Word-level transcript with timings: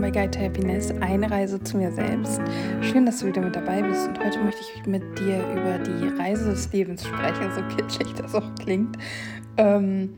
willkommen 0.00 0.14
bei 0.14 0.20
Guide 0.20 0.30
to 0.30 0.40
Happiness, 0.40 0.90
eine 1.02 1.30
Reise 1.30 1.62
zu 1.62 1.76
mir 1.76 1.92
selbst. 1.92 2.40
Schön, 2.80 3.04
dass 3.04 3.18
du 3.18 3.26
wieder 3.26 3.42
mit 3.42 3.54
dabei 3.54 3.82
bist 3.82 4.08
und 4.08 4.18
heute 4.18 4.38
möchte 4.38 4.62
ich 4.62 4.86
mit 4.86 5.02
dir 5.18 5.44
über 5.52 5.78
die 5.78 6.08
Reise 6.18 6.50
des 6.50 6.72
Lebens 6.72 7.06
sprechen, 7.06 7.52
so 7.54 7.62
kitschig 7.76 8.14
das 8.14 8.34
auch 8.34 8.54
klingt. 8.54 8.96
Ähm, 9.58 10.16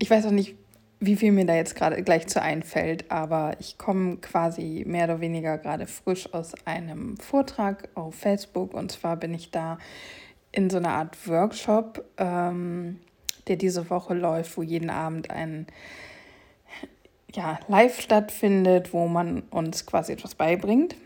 ich 0.00 0.10
weiß 0.10 0.26
auch 0.26 0.32
nicht, 0.32 0.56
wie 0.98 1.14
viel 1.14 1.30
mir 1.30 1.46
da 1.46 1.54
jetzt 1.54 1.76
gerade 1.76 2.02
gleich 2.02 2.26
zu 2.26 2.42
einfällt, 2.42 3.10
aber 3.10 3.54
ich 3.60 3.78
komme 3.78 4.16
quasi 4.16 4.82
mehr 4.84 5.04
oder 5.04 5.20
weniger 5.20 5.58
gerade 5.58 5.86
frisch 5.86 6.32
aus 6.34 6.54
einem 6.64 7.16
Vortrag 7.18 7.90
auf 7.94 8.16
Facebook 8.16 8.74
und 8.74 8.90
zwar 8.90 9.16
bin 9.16 9.32
ich 9.32 9.52
da 9.52 9.78
in 10.50 10.70
so 10.70 10.78
einer 10.78 10.90
Art 10.90 11.28
Workshop, 11.28 12.04
ähm, 12.16 12.98
der 13.46 13.56
diese 13.56 13.90
Woche 13.90 14.14
läuft, 14.14 14.56
wo 14.56 14.62
jeden 14.62 14.90
Abend 14.90 15.30
ein 15.30 15.66
ja, 17.34 17.58
live 17.68 18.00
stattfindet, 18.00 18.92
wo 18.92 19.06
man 19.06 19.42
uns 19.50 19.86
quasi 19.86 20.12
etwas 20.12 20.34
beibringt. 20.34 20.96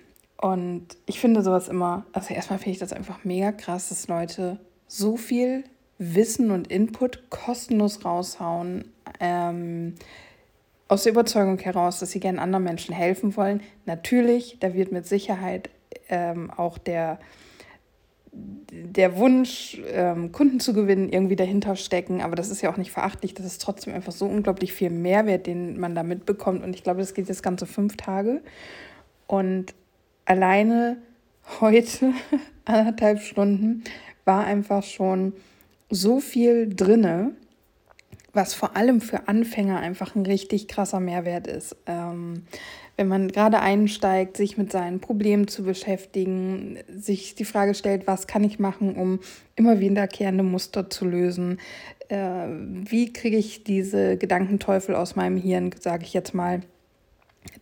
Und 0.40 0.86
ich 1.06 1.18
finde 1.18 1.42
sowas 1.42 1.68
immer, 1.68 2.06
also 2.12 2.32
erstmal 2.32 2.58
finde 2.58 2.72
ich 2.72 2.78
das 2.78 2.92
einfach 2.92 3.24
mega 3.24 3.50
krass, 3.50 3.88
dass 3.88 4.06
Leute 4.08 4.60
so 4.86 5.16
viel 5.16 5.64
Wissen 5.98 6.52
und 6.52 6.68
Input 6.68 7.28
kostenlos 7.28 8.04
raushauen, 8.04 8.92
ähm, 9.18 9.94
aus 10.86 11.02
der 11.02 11.12
Überzeugung 11.12 11.58
heraus, 11.58 11.98
dass 11.98 12.12
sie 12.12 12.20
gerne 12.20 12.40
anderen 12.40 12.64
Menschen 12.64 12.94
helfen 12.94 13.36
wollen. 13.36 13.62
Natürlich, 13.84 14.58
da 14.60 14.74
wird 14.74 14.92
mit 14.92 15.06
Sicherheit 15.06 15.70
ähm, 16.08 16.50
auch 16.50 16.78
der 16.78 17.18
der 18.32 19.16
Wunsch, 19.16 19.80
ähm, 19.92 20.32
Kunden 20.32 20.60
zu 20.60 20.72
gewinnen, 20.72 21.08
irgendwie 21.08 21.36
dahinter 21.36 21.76
stecken. 21.76 22.20
Aber 22.20 22.36
das 22.36 22.50
ist 22.50 22.62
ja 22.62 22.70
auch 22.72 22.76
nicht 22.76 22.92
verachtlich. 22.92 23.34
Das 23.34 23.46
ist 23.46 23.62
trotzdem 23.62 23.94
einfach 23.94 24.12
so 24.12 24.26
unglaublich 24.26 24.72
viel 24.72 24.90
Mehrwert, 24.90 25.46
den 25.46 25.78
man 25.78 25.94
da 25.94 26.02
mitbekommt. 26.02 26.62
Und 26.62 26.74
ich 26.74 26.82
glaube, 26.82 27.00
das 27.00 27.14
geht 27.14 27.28
jetzt 27.28 27.42
ganze 27.42 27.66
fünf 27.66 27.96
Tage. 27.96 28.42
Und 29.26 29.74
alleine 30.24 30.98
heute, 31.60 32.12
anderthalb 32.64 33.20
Stunden, 33.20 33.84
war 34.24 34.44
einfach 34.44 34.82
schon 34.82 35.32
so 35.90 36.20
viel 36.20 36.74
drinne, 36.74 37.32
was 38.32 38.54
vor 38.54 38.76
allem 38.76 39.00
für 39.00 39.26
Anfänger 39.26 39.80
einfach 39.80 40.14
ein 40.14 40.26
richtig 40.26 40.68
krasser 40.68 41.00
Mehrwert 41.00 41.46
ist. 41.46 41.76
Ähm, 41.86 42.44
wenn 42.98 43.06
man 43.06 43.28
gerade 43.28 43.60
einsteigt, 43.60 44.36
sich 44.36 44.58
mit 44.58 44.72
seinen 44.72 44.98
Problemen 44.98 45.46
zu 45.46 45.62
beschäftigen, 45.62 46.78
sich 46.92 47.36
die 47.36 47.44
Frage 47.44 47.74
stellt, 47.74 48.08
was 48.08 48.26
kann 48.26 48.42
ich 48.42 48.58
machen, 48.58 48.96
um 48.96 49.20
immer 49.54 49.78
wiederkehrende 49.78 50.42
Muster 50.42 50.90
zu 50.90 51.04
lösen? 51.04 51.60
Äh, 52.08 52.48
wie 52.48 53.12
kriege 53.12 53.36
ich 53.36 53.62
diese 53.62 54.16
Gedankenteufel 54.16 54.96
aus 54.96 55.14
meinem 55.14 55.36
Hirn, 55.36 55.70
sage 55.78 56.02
ich 56.02 56.12
jetzt 56.12 56.34
mal? 56.34 56.62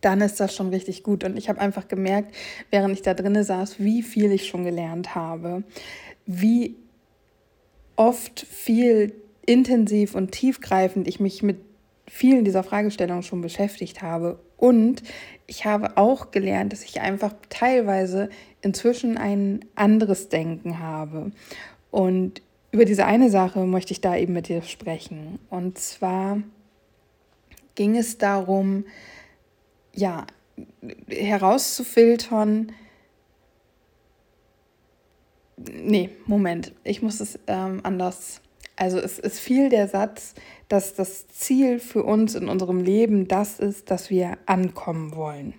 Dann 0.01 0.21
ist 0.21 0.39
das 0.39 0.55
schon 0.55 0.69
richtig 0.69 1.03
gut. 1.03 1.23
Und 1.23 1.37
ich 1.37 1.49
habe 1.49 1.61
einfach 1.61 1.87
gemerkt, 1.87 2.33
während 2.71 2.95
ich 2.95 3.03
da 3.03 3.13
drinnen 3.13 3.43
saß, 3.43 3.79
wie 3.79 4.01
viel 4.01 4.31
ich 4.31 4.47
schon 4.47 4.63
gelernt 4.63 5.13
habe, 5.13 5.61
wie 6.25 6.77
oft 7.95 8.39
viel 8.39 9.13
intensiv 9.45 10.15
und 10.15 10.31
tiefgreifend 10.31 11.07
ich 11.07 11.19
mich 11.19 11.43
mit 11.43 11.66
vielen 12.07 12.45
dieser 12.45 12.63
Fragestellungen 12.63 13.23
schon 13.23 13.41
beschäftigt 13.41 14.01
habe. 14.01 14.39
Und 14.55 15.03
ich 15.45 15.65
habe 15.65 15.97
auch 15.97 16.31
gelernt, 16.31 16.73
dass 16.73 16.83
ich 16.83 17.01
einfach 17.01 17.33
teilweise 17.49 18.29
inzwischen 18.61 19.17
ein 19.17 19.65
anderes 19.75 20.29
Denken 20.29 20.79
habe. 20.79 21.31
Und 21.91 22.41
über 22.71 22.85
diese 22.85 23.05
eine 23.05 23.29
Sache 23.29 23.65
möchte 23.65 23.93
ich 23.93 24.01
da 24.01 24.15
eben 24.15 24.33
mit 24.33 24.47
dir 24.47 24.61
sprechen. 24.61 25.39
Und 25.49 25.77
zwar 25.77 26.41
ging 27.75 27.95
es 27.95 28.17
darum, 28.17 28.85
ja, 29.93 30.25
herauszufiltern, 31.07 32.71
nee, 35.57 36.09
Moment, 36.25 36.73
ich 36.83 37.01
muss 37.01 37.19
es 37.19 37.39
ähm, 37.47 37.81
anders 37.83 38.41
also 38.77 38.99
es 38.99 39.19
ist 39.19 39.39
viel 39.39 39.69
der 39.69 39.87
Satz, 39.87 40.33
dass 40.69 40.93
das 40.93 41.27
Ziel 41.27 41.79
für 41.79 42.03
uns 42.03 42.35
in 42.35 42.47
unserem 42.47 42.79
Leben 42.81 43.27
das 43.27 43.59
ist, 43.59 43.91
dass 43.91 44.09
wir 44.09 44.37
ankommen 44.45 45.15
wollen. 45.15 45.53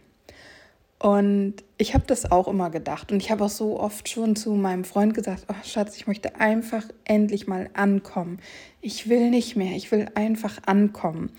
Und 1.00 1.54
ich 1.76 1.94
habe 1.94 2.04
das 2.06 2.30
auch 2.30 2.48
immer 2.48 2.70
gedacht. 2.70 3.12
Und 3.12 3.22
ich 3.22 3.30
habe 3.30 3.44
auch 3.44 3.50
so 3.50 3.78
oft 3.78 4.08
schon 4.08 4.34
zu 4.34 4.52
meinem 4.52 4.84
Freund 4.84 5.14
gesagt, 5.14 5.44
oh 5.48 5.54
Schatz, 5.64 5.96
ich 5.96 6.06
möchte 6.06 6.40
einfach 6.40 6.84
endlich 7.04 7.46
mal 7.46 7.70
ankommen. 7.74 8.40
Ich 8.80 9.08
will 9.08 9.30
nicht 9.30 9.54
mehr, 9.54 9.76
ich 9.76 9.92
will 9.92 10.08
einfach 10.14 10.58
ankommen. 10.66 11.30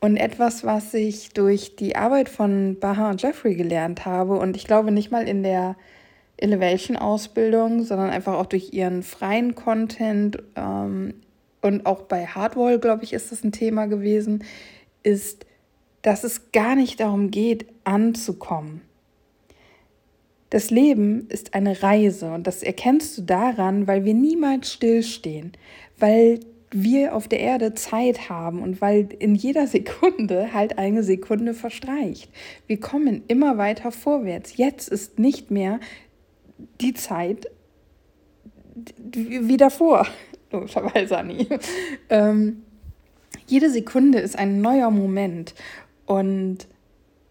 Und 0.00 0.16
etwas, 0.16 0.64
was 0.64 0.94
ich 0.94 1.30
durch 1.30 1.76
die 1.76 1.96
Arbeit 1.96 2.28
von 2.28 2.78
Baha 2.78 3.10
und 3.10 3.20
Jeffrey 3.20 3.54
gelernt 3.54 4.06
habe, 4.06 4.38
und 4.38 4.56
ich 4.56 4.64
glaube 4.64 4.92
nicht 4.92 5.10
mal 5.10 5.28
in 5.28 5.42
der 5.42 5.76
Elevation-Ausbildung, 6.40 7.84
sondern 7.84 8.10
einfach 8.10 8.34
auch 8.34 8.46
durch 8.46 8.72
ihren 8.72 9.02
freien 9.02 9.54
Content 9.54 10.42
ähm, 10.56 11.14
und 11.62 11.86
auch 11.86 12.02
bei 12.02 12.26
Hardwall, 12.26 12.78
glaube 12.78 13.04
ich, 13.04 13.12
ist 13.12 13.32
das 13.32 13.44
ein 13.44 13.52
Thema 13.52 13.86
gewesen, 13.86 14.44
ist, 15.02 15.46
dass 16.02 16.24
es 16.24 16.52
gar 16.52 16.74
nicht 16.74 17.00
darum 17.00 17.30
geht, 17.30 17.66
anzukommen. 17.84 18.80
Das 20.48 20.70
Leben 20.70 21.28
ist 21.28 21.54
eine 21.54 21.82
Reise 21.82 22.32
und 22.32 22.46
das 22.46 22.62
erkennst 22.62 23.16
du 23.18 23.22
daran, 23.22 23.86
weil 23.86 24.04
wir 24.04 24.14
niemals 24.14 24.72
stillstehen, 24.72 25.52
weil 25.98 26.40
wir 26.72 27.14
auf 27.14 27.28
der 27.28 27.40
Erde 27.40 27.74
Zeit 27.74 28.28
haben 28.28 28.62
und 28.62 28.80
weil 28.80 29.08
in 29.18 29.34
jeder 29.34 29.66
Sekunde 29.66 30.52
halt 30.52 30.78
eine 30.78 31.02
Sekunde 31.02 31.54
verstreicht. 31.54 32.30
Wir 32.66 32.80
kommen 32.80 33.22
immer 33.28 33.58
weiter 33.58 33.92
vorwärts. 33.92 34.56
Jetzt 34.56 34.88
ist 34.88 35.18
nicht 35.18 35.50
mehr 35.50 35.80
die 36.80 36.94
Zeit 36.94 37.46
wie 38.98 39.56
davor, 39.56 40.06
logischerweise, 40.52 41.18
Anni. 41.18 41.48
Ähm, 42.08 42.62
jede 43.46 43.70
Sekunde 43.70 44.18
ist 44.18 44.38
ein 44.38 44.60
neuer 44.60 44.90
Moment 44.90 45.54
und 46.06 46.66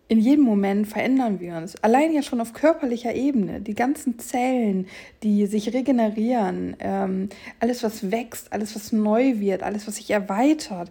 in 0.09 0.19
jedem 0.19 0.43
Moment 0.43 0.87
verändern 0.87 1.39
wir 1.39 1.55
uns. 1.55 1.75
Allein 1.83 2.11
ja 2.11 2.23
schon 2.23 2.41
auf 2.41 2.53
körperlicher 2.53 3.13
Ebene. 3.13 3.61
Die 3.61 3.75
ganzen 3.75 4.17
Zellen, 4.17 4.87
die 5.21 5.45
sich 5.45 5.71
regenerieren, 5.71 6.75
ähm, 6.79 7.29
alles, 7.59 7.83
was 7.83 8.11
wächst, 8.11 8.51
alles, 8.51 8.75
was 8.75 8.91
neu 8.91 9.39
wird, 9.39 9.61
alles, 9.61 9.87
was 9.87 9.97
sich 9.97 10.09
erweitert. 10.09 10.89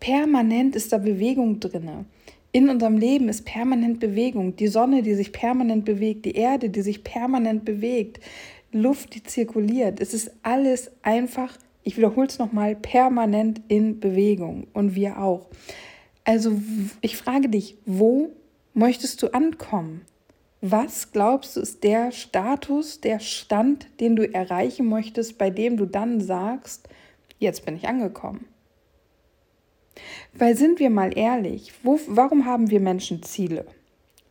Permanent 0.00 0.76
ist 0.76 0.92
da 0.92 0.98
Bewegung 0.98 1.60
drinne. 1.60 2.04
In 2.58 2.70
unserem 2.70 2.98
Leben 2.98 3.28
ist 3.28 3.44
permanent 3.44 4.00
Bewegung. 4.00 4.56
Die 4.56 4.66
Sonne, 4.66 5.02
die 5.04 5.14
sich 5.14 5.30
permanent 5.30 5.84
bewegt, 5.84 6.24
die 6.24 6.34
Erde, 6.34 6.70
die 6.70 6.80
sich 6.80 7.04
permanent 7.04 7.64
bewegt, 7.64 8.18
Luft, 8.72 9.14
die 9.14 9.22
zirkuliert. 9.22 10.00
Es 10.00 10.12
ist 10.12 10.32
alles 10.42 10.90
einfach, 11.02 11.56
ich 11.84 11.96
wiederhole 11.96 12.26
es 12.26 12.40
nochmal, 12.40 12.74
permanent 12.74 13.60
in 13.68 14.00
Bewegung 14.00 14.66
und 14.72 14.96
wir 14.96 15.20
auch. 15.20 15.46
Also 16.24 16.60
ich 17.00 17.16
frage 17.16 17.48
dich, 17.48 17.76
wo 17.86 18.30
möchtest 18.74 19.22
du 19.22 19.32
ankommen? 19.32 20.00
Was 20.60 21.12
glaubst 21.12 21.56
du 21.56 21.60
ist 21.60 21.84
der 21.84 22.10
Status, 22.10 23.00
der 23.00 23.20
Stand, 23.20 23.86
den 24.00 24.16
du 24.16 24.34
erreichen 24.34 24.88
möchtest, 24.88 25.38
bei 25.38 25.50
dem 25.50 25.76
du 25.76 25.86
dann 25.86 26.20
sagst, 26.20 26.88
jetzt 27.38 27.64
bin 27.64 27.76
ich 27.76 27.86
angekommen? 27.86 28.46
Weil 30.34 30.56
sind 30.56 30.78
wir 30.78 30.90
mal 30.90 31.16
ehrlich, 31.16 31.72
wo, 31.82 31.98
warum 32.06 32.44
haben 32.44 32.70
wir 32.70 32.80
Menschen 32.80 33.22
Ziele? 33.22 33.66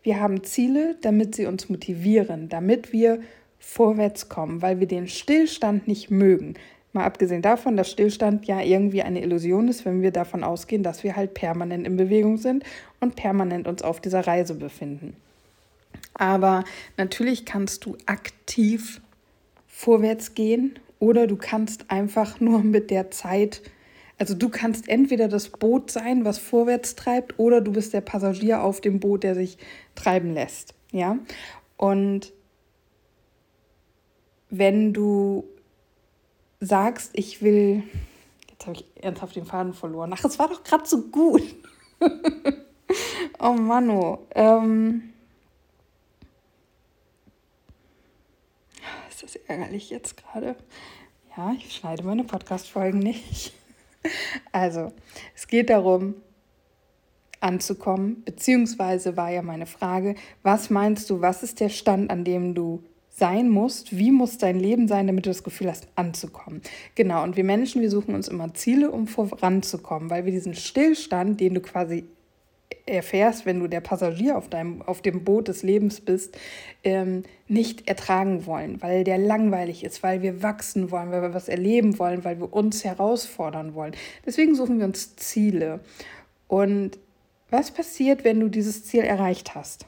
Wir 0.03 0.19
haben 0.19 0.43
Ziele, 0.43 0.95
damit 1.01 1.35
sie 1.35 1.45
uns 1.45 1.69
motivieren, 1.69 2.49
damit 2.49 2.93
wir 2.93 3.19
vorwärts 3.59 4.29
kommen, 4.29 4.61
weil 4.61 4.79
wir 4.79 4.87
den 4.87 5.07
Stillstand 5.07 5.87
nicht 5.87 6.09
mögen. 6.09 6.53
Mal 6.93 7.03
abgesehen 7.03 7.41
davon, 7.41 7.75
dass 7.75 7.91
Stillstand 7.91 8.45
ja 8.45 8.61
irgendwie 8.61 9.01
eine 9.01 9.21
Illusion 9.21 9.67
ist, 9.67 9.85
wenn 9.85 10.01
wir 10.01 10.11
davon 10.11 10.43
ausgehen, 10.43 10.83
dass 10.83 11.03
wir 11.03 11.15
halt 11.15 11.33
permanent 11.33 11.85
in 11.85 11.97
Bewegung 11.97 12.37
sind 12.37 12.63
und 12.99 13.15
permanent 13.15 13.67
uns 13.67 13.81
auf 13.81 13.99
dieser 13.99 14.25
Reise 14.25 14.55
befinden. 14.55 15.15
Aber 16.13 16.63
natürlich 16.95 17.45
kannst 17.45 17.85
du 17.85 17.97
aktiv 18.05 19.01
vorwärts 19.67 20.33
gehen 20.33 20.79
oder 20.99 21.27
du 21.27 21.35
kannst 21.35 21.91
einfach 21.91 22.39
nur 22.39 22.63
mit 22.63 22.89
der 22.89 23.11
Zeit 23.11 23.61
also 24.17 24.33
du 24.33 24.49
kannst 24.49 24.89
entweder 24.89 25.27
das 25.27 25.49
Boot 25.49 25.91
sein, 25.91 26.25
was 26.25 26.39
vorwärts 26.39 26.95
treibt, 26.95 27.37
oder 27.39 27.61
du 27.61 27.71
bist 27.71 27.93
der 27.93 28.01
Passagier 28.01 28.63
auf 28.63 28.81
dem 28.81 28.99
Boot, 28.99 29.23
der 29.23 29.35
sich 29.35 29.57
treiben 29.95 30.33
lässt. 30.33 30.73
Ja. 30.91 31.19
Und 31.77 32.33
wenn 34.49 34.93
du 34.93 35.45
sagst, 36.59 37.11
ich 37.13 37.41
will. 37.41 37.83
Jetzt 38.49 38.65
habe 38.65 38.77
ich 38.77 38.85
ernsthaft 39.03 39.35
den 39.35 39.45
Faden 39.45 39.73
verloren. 39.73 40.11
Ach, 40.13 40.23
es 40.23 40.39
war 40.39 40.47
doch 40.47 40.63
gerade 40.63 40.87
so 40.87 41.03
gut. 41.09 41.43
oh 43.39 43.53
Mano. 43.53 44.25
Ähm 44.33 45.13
ist 49.09 49.23
das 49.23 49.35
ärgerlich 49.47 49.89
jetzt 49.89 50.17
gerade? 50.17 50.55
Ja, 51.35 51.53
ich 51.57 51.75
schneide 51.75 52.03
meine 52.03 52.23
Podcast-Folgen 52.23 52.99
nicht. 52.99 53.53
Also, 54.51 54.91
es 55.35 55.47
geht 55.47 55.69
darum, 55.69 56.15
anzukommen, 57.39 58.23
beziehungsweise 58.25 59.17
war 59.17 59.31
ja 59.31 59.41
meine 59.41 59.65
Frage, 59.65 60.15
was 60.43 60.69
meinst 60.69 61.09
du, 61.09 61.21
was 61.21 61.43
ist 61.43 61.59
der 61.59 61.69
Stand, 61.69 62.09
an 62.09 62.23
dem 62.23 62.55
du 62.55 62.83
sein 63.09 63.49
musst, 63.49 63.97
wie 63.97 64.11
muss 64.11 64.37
dein 64.37 64.59
Leben 64.59 64.87
sein, 64.87 65.07
damit 65.07 65.25
du 65.25 65.31
das 65.31 65.43
Gefühl 65.43 65.69
hast, 65.69 65.87
anzukommen. 65.95 66.61
Genau, 66.93 67.23
und 67.23 67.35
wir 67.35 67.43
Menschen, 67.43 67.81
wir 67.81 67.89
suchen 67.89 68.13
uns 68.13 68.27
immer 68.27 68.53
Ziele, 68.53 68.91
um 68.91 69.07
voranzukommen, 69.07 70.09
weil 70.09 70.25
wir 70.25 70.31
diesen 70.31 70.53
Stillstand, 70.53 71.39
den 71.39 71.55
du 71.55 71.61
quasi 71.61 72.05
erfährst, 72.87 73.45
wenn 73.45 73.59
du 73.59 73.67
der 73.67 73.81
Passagier 73.81 74.37
auf, 74.37 74.49
deinem, 74.49 74.81
auf 74.81 75.01
dem 75.01 75.23
Boot 75.23 75.47
des 75.47 75.63
Lebens 75.63 76.01
bist, 76.01 76.37
ähm, 76.83 77.23
nicht 77.47 77.87
ertragen 77.87 78.45
wollen, 78.45 78.81
weil 78.81 79.03
der 79.03 79.17
langweilig 79.17 79.83
ist, 79.83 80.03
weil 80.03 80.21
wir 80.21 80.41
wachsen 80.41 80.91
wollen, 80.91 81.11
weil 81.11 81.21
wir 81.21 81.33
was 81.33 81.49
erleben 81.49 81.99
wollen, 81.99 82.23
weil 82.23 82.39
wir 82.39 82.53
uns 82.53 82.83
herausfordern 82.83 83.73
wollen. 83.73 83.95
Deswegen 84.25 84.55
suchen 84.55 84.79
wir 84.79 84.85
uns 84.85 85.15
Ziele. 85.15 85.81
Und 86.47 86.97
was 87.49 87.71
passiert, 87.71 88.23
wenn 88.23 88.39
du 88.39 88.49
dieses 88.49 88.85
Ziel 88.85 89.03
erreicht 89.03 89.55
hast? 89.55 89.85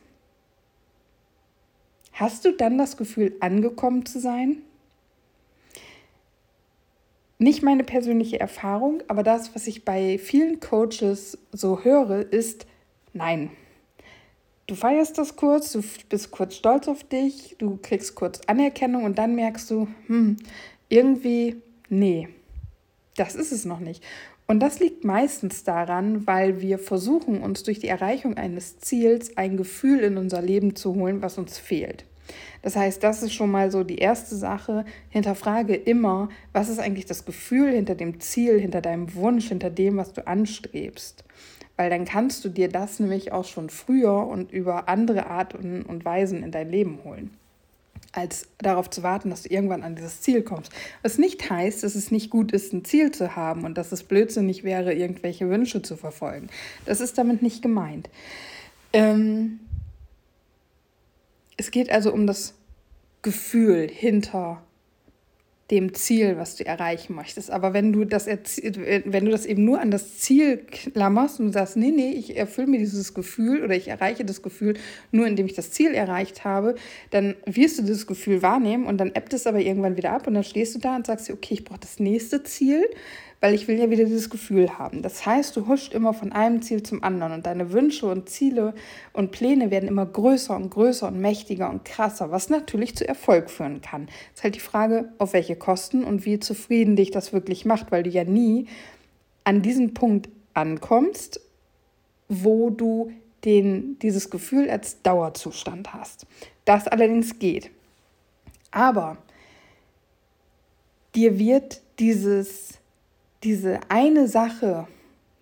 Hast 2.13 2.43
du 2.43 2.51
dann 2.51 2.77
das 2.77 2.97
Gefühl, 2.97 3.35
angekommen 3.39 4.05
zu 4.05 4.19
sein? 4.19 4.57
Nicht 7.37 7.63
meine 7.63 7.85
persönliche 7.85 8.39
Erfahrung, 8.39 9.01
aber 9.07 9.23
das, 9.23 9.55
was 9.55 9.67
ich 9.67 9.85
bei 9.85 10.17
vielen 10.17 10.59
Coaches 10.59 11.37
so 11.53 11.85
höre, 11.85 12.29
ist 12.33 12.65
nein. 13.13 13.51
Du 14.67 14.75
feierst 14.75 15.17
das 15.17 15.35
kurz, 15.35 15.71
du 15.71 15.83
bist 16.09 16.29
kurz 16.29 16.55
stolz 16.55 16.87
auf 16.87 17.03
dich, 17.03 17.55
du 17.57 17.79
kriegst 17.81 18.13
kurz 18.13 18.41
Anerkennung 18.45 19.03
und 19.03 19.17
dann 19.17 19.33
merkst 19.33 19.71
du, 19.71 19.87
hm, 20.05 20.37
irgendwie, 20.89 21.61
nee, 21.89 22.29
das 23.15 23.35
ist 23.35 23.51
es 23.51 23.65
noch 23.65 23.79
nicht. 23.79 24.03
Und 24.45 24.61
das 24.61 24.79
liegt 24.79 25.03
meistens 25.03 25.63
daran, 25.63 26.25
weil 26.25 26.61
wir 26.61 26.79
versuchen, 26.79 27.41
uns 27.41 27.63
durch 27.63 27.79
die 27.79 27.87
Erreichung 27.87 28.35
eines 28.37 28.79
Ziels 28.79 29.37
ein 29.37 29.57
Gefühl 29.57 29.99
in 29.99 30.17
unser 30.17 30.41
Leben 30.41 30.75
zu 30.75 30.95
holen, 30.95 31.21
was 31.21 31.37
uns 31.37 31.57
fehlt. 31.57 32.05
Das 32.61 32.75
heißt, 32.75 33.03
das 33.03 33.23
ist 33.23 33.33
schon 33.33 33.51
mal 33.51 33.71
so 33.71 33.83
die 33.83 33.99
erste 33.99 34.35
Sache. 34.35 34.85
Hinterfrage 35.09 35.75
immer, 35.75 36.29
was 36.51 36.69
ist 36.69 36.79
eigentlich 36.79 37.05
das 37.05 37.25
Gefühl 37.25 37.71
hinter 37.71 37.95
dem 37.95 38.19
Ziel, 38.19 38.59
hinter 38.59 38.81
deinem 38.81 39.13
Wunsch, 39.15 39.49
hinter 39.49 39.69
dem, 39.69 39.97
was 39.97 40.13
du 40.13 40.25
anstrebst. 40.25 41.23
Weil 41.79 41.89
dann 41.89 42.03
kannst 42.03 42.43
du 42.43 42.49
dir 42.49 42.67
das 42.67 42.99
nämlich 42.99 43.31
auch 43.31 43.45
schon 43.45 43.69
früher 43.69 44.27
und 44.27 44.51
über 44.51 44.89
andere 44.89 45.27
Arten 45.27 45.83
und 45.83 46.03
Weisen 46.03 46.43
in 46.43 46.51
dein 46.51 46.69
Leben 46.69 46.99
holen 47.05 47.31
als 48.11 48.47
darauf 48.57 48.89
zu 48.89 49.01
warten, 49.01 49.29
dass 49.29 49.43
du 49.43 49.49
irgendwann 49.49 49.83
an 49.83 49.95
dieses 49.95 50.19
Ziel 50.19 50.41
kommst. 50.41 50.73
Was 51.03 51.17
nicht 51.17 51.49
heißt, 51.49 51.81
dass 51.83 51.95
es 51.95 52.11
nicht 52.11 52.31
gut 52.31 52.51
ist, 52.51 52.73
ein 52.73 52.83
Ziel 52.83 53.11
zu 53.11 53.37
haben 53.37 53.63
und 53.63 53.77
dass 53.77 53.93
es 53.93 54.03
blödsinnig 54.03 54.65
wäre, 54.65 54.93
irgendwelche 54.93 55.49
Wünsche 55.49 55.81
zu 55.81 55.95
verfolgen. 55.95 56.49
Das 56.85 56.99
ist 56.99 57.17
damit 57.17 57.41
nicht 57.41 57.61
gemeint. 57.61 58.09
Ähm 58.91 59.61
es 61.55 61.71
geht 61.71 61.89
also 61.89 62.11
um 62.11 62.27
das 62.27 62.55
Gefühl 63.21 63.87
hinter 63.87 64.61
dem 65.71 65.93
Ziel, 65.93 66.37
was 66.37 66.55
du 66.55 66.65
erreichen 66.65 67.13
möchtest. 67.13 67.51
Aber 67.51 67.73
wenn 67.73 67.93
du 67.93 68.03
das, 68.03 68.25
wenn 68.27 69.25
du 69.25 69.31
das 69.31 69.45
eben 69.45 69.65
nur 69.65 69.79
an 69.79 69.91
das 69.91 70.17
Ziel 70.17 70.57
klammerst 70.57 71.39
und 71.39 71.51
sagst, 71.51 71.77
nee, 71.77 71.91
nee, 71.91 72.11
ich 72.11 72.35
erfülle 72.35 72.67
mir 72.67 72.79
dieses 72.79 73.13
Gefühl 73.13 73.63
oder 73.63 73.75
ich 73.75 73.87
erreiche 73.87 74.25
das 74.25 74.41
Gefühl 74.41 74.75
nur, 75.11 75.27
indem 75.27 75.45
ich 75.45 75.53
das 75.53 75.71
Ziel 75.71 75.93
erreicht 75.93 76.43
habe, 76.43 76.75
dann 77.11 77.35
wirst 77.45 77.77
du 77.77 77.83
dieses 77.83 78.07
Gefühl 78.07 78.41
wahrnehmen 78.41 78.85
und 78.85 78.97
dann 78.97 79.09
ebbt 79.09 79.33
es 79.33 79.45
aber 79.45 79.59
irgendwann 79.59 79.97
wieder 79.97 80.11
ab 80.11 80.25
und 80.25 80.33
dann 80.33 80.43
stehst 80.43 80.73
du 80.73 80.79
da 80.79 80.95
und 80.95 81.05
sagst 81.05 81.27
dir, 81.27 81.33
okay, 81.33 81.53
ich 81.53 81.65
brauche 81.65 81.79
das 81.79 81.99
nächste 81.99 82.41
Ziel 82.43 82.85
weil 83.41 83.53
ich 83.53 83.67
will 83.67 83.77
ja 83.79 83.89
wieder 83.89 84.03
dieses 84.03 84.29
Gefühl 84.29 84.77
haben. 84.77 85.01
Das 85.01 85.25
heißt, 85.25 85.55
du 85.55 85.67
huscht 85.67 85.93
immer 85.93 86.13
von 86.13 86.31
einem 86.31 86.61
Ziel 86.61 86.83
zum 86.83 87.03
anderen 87.03 87.31
und 87.31 87.45
deine 87.45 87.71
Wünsche 87.71 88.05
und 88.05 88.29
Ziele 88.29 88.73
und 89.13 89.31
Pläne 89.31 89.71
werden 89.71 89.87
immer 89.87 90.05
größer 90.05 90.55
und 90.55 90.69
größer 90.69 91.07
und 91.07 91.21
mächtiger 91.21 91.69
und 91.69 91.85
krasser, 91.85 92.31
was 92.31 92.49
natürlich 92.49 92.95
zu 92.95 93.07
Erfolg 93.07 93.49
führen 93.49 93.81
kann. 93.81 94.09
Es 94.33 94.39
ist 94.39 94.43
halt 94.43 94.55
die 94.55 94.59
Frage, 94.59 95.13
auf 95.17 95.33
welche 95.33 95.55
Kosten 95.55 96.03
und 96.03 96.25
wie 96.25 96.39
zufrieden 96.39 96.95
dich 96.95 97.11
das 97.11 97.31
wirklich 97.31 97.65
macht, 97.65 97.91
weil 97.91 98.03
du 98.03 98.09
ja 98.09 98.25
nie 98.25 98.67
an 99.45 99.61
diesen 99.61 99.93
Punkt 99.93 100.29
ankommst, 100.53 101.39
wo 102.27 102.69
du 102.69 103.11
den, 103.45 103.97
dieses 103.99 104.29
Gefühl 104.29 104.69
als 104.69 105.01
Dauerzustand 105.01 105.93
hast. 105.93 106.27
Das 106.65 106.87
allerdings 106.87 107.39
geht. 107.39 107.71
Aber 108.71 109.17
dir 111.15 111.39
wird 111.39 111.81
dieses 111.99 112.79
diese 113.43 113.79
eine 113.89 114.27
Sache 114.27 114.87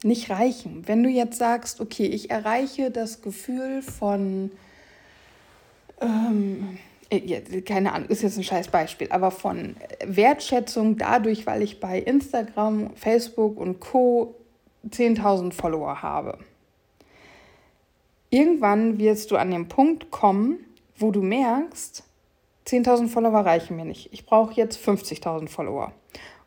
nicht 0.04 0.30
reichen. 0.30 0.84
Wenn 0.86 1.04
du 1.04 1.10
jetzt 1.10 1.38
sagst, 1.38 1.82
okay, 1.82 2.06
ich 2.06 2.30
erreiche 2.30 2.92
das 2.92 3.22
Gefühl 3.22 3.82
von, 3.82 4.52
ähm, 6.02 6.78
äh, 7.10 7.62
keine 7.62 7.94
Ahnung, 7.94 8.10
ist 8.10 8.22
jetzt 8.22 8.38
ein 8.38 8.44
scheiß 8.44 8.68
Beispiel, 8.68 9.08
aber 9.12 9.32
von 9.32 9.76
Wertschätzung 10.06 10.98
dadurch, 10.98 11.48
weil 11.48 11.62
ich 11.62 11.80
bei 11.80 12.00
Instagram, 12.00 12.92
Facebook 12.96 13.58
und 13.58 13.80
Co 13.80 14.36
10.000 14.88 15.54
Follower 15.54 16.02
habe. 16.02 16.38
Irgendwann 18.30 19.00
wirst 19.00 19.32
du 19.32 19.38
an 19.38 19.52
den 19.52 19.68
Punkt 19.68 20.12
kommen, 20.12 20.60
wo 20.98 21.12
du 21.12 21.22
merkst, 21.22 22.04
10.000 22.68 23.08
Follower 23.08 23.40
reichen 23.40 23.78
mir 23.78 23.86
nicht. 23.86 24.10
Ich 24.12 24.26
brauche 24.26 24.54
jetzt 24.54 24.78
50.000 24.86 25.48
Follower. 25.48 25.94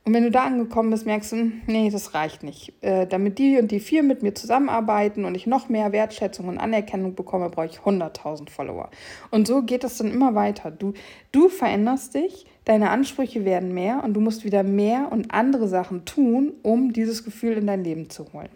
Und 0.04 0.14
wenn 0.14 0.24
du 0.24 0.30
da 0.30 0.44
angekommen 0.44 0.90
bist, 0.90 1.04
merkst 1.04 1.32
du, 1.32 1.52
nee, 1.66 1.90
das 1.90 2.14
reicht 2.14 2.42
nicht. 2.42 2.72
Äh, 2.80 3.06
damit 3.06 3.38
die 3.38 3.58
und 3.58 3.70
die 3.70 3.80
vier 3.80 4.02
mit 4.02 4.22
mir 4.22 4.34
zusammenarbeiten 4.34 5.26
und 5.26 5.34
ich 5.34 5.46
noch 5.46 5.68
mehr 5.68 5.92
Wertschätzung 5.92 6.48
und 6.48 6.58
Anerkennung 6.58 7.14
bekomme, 7.14 7.50
brauche 7.50 7.66
ich 7.66 7.78
100.000 7.80 8.48
Follower. 8.48 8.90
Und 9.30 9.46
so 9.46 9.62
geht 9.62 9.84
es 9.84 9.98
dann 9.98 10.10
immer 10.10 10.34
weiter. 10.34 10.70
Du, 10.70 10.94
du 11.32 11.48
veränderst 11.50 12.14
dich, 12.14 12.46
deine 12.64 12.90
Ansprüche 12.90 13.44
werden 13.44 13.74
mehr 13.74 14.02
und 14.02 14.14
du 14.14 14.20
musst 14.20 14.44
wieder 14.44 14.62
mehr 14.62 15.08
und 15.12 15.34
andere 15.34 15.68
Sachen 15.68 16.06
tun, 16.06 16.54
um 16.62 16.94
dieses 16.94 17.22
Gefühl 17.22 17.58
in 17.58 17.66
dein 17.66 17.84
Leben 17.84 18.08
zu 18.08 18.32
holen. 18.32 18.48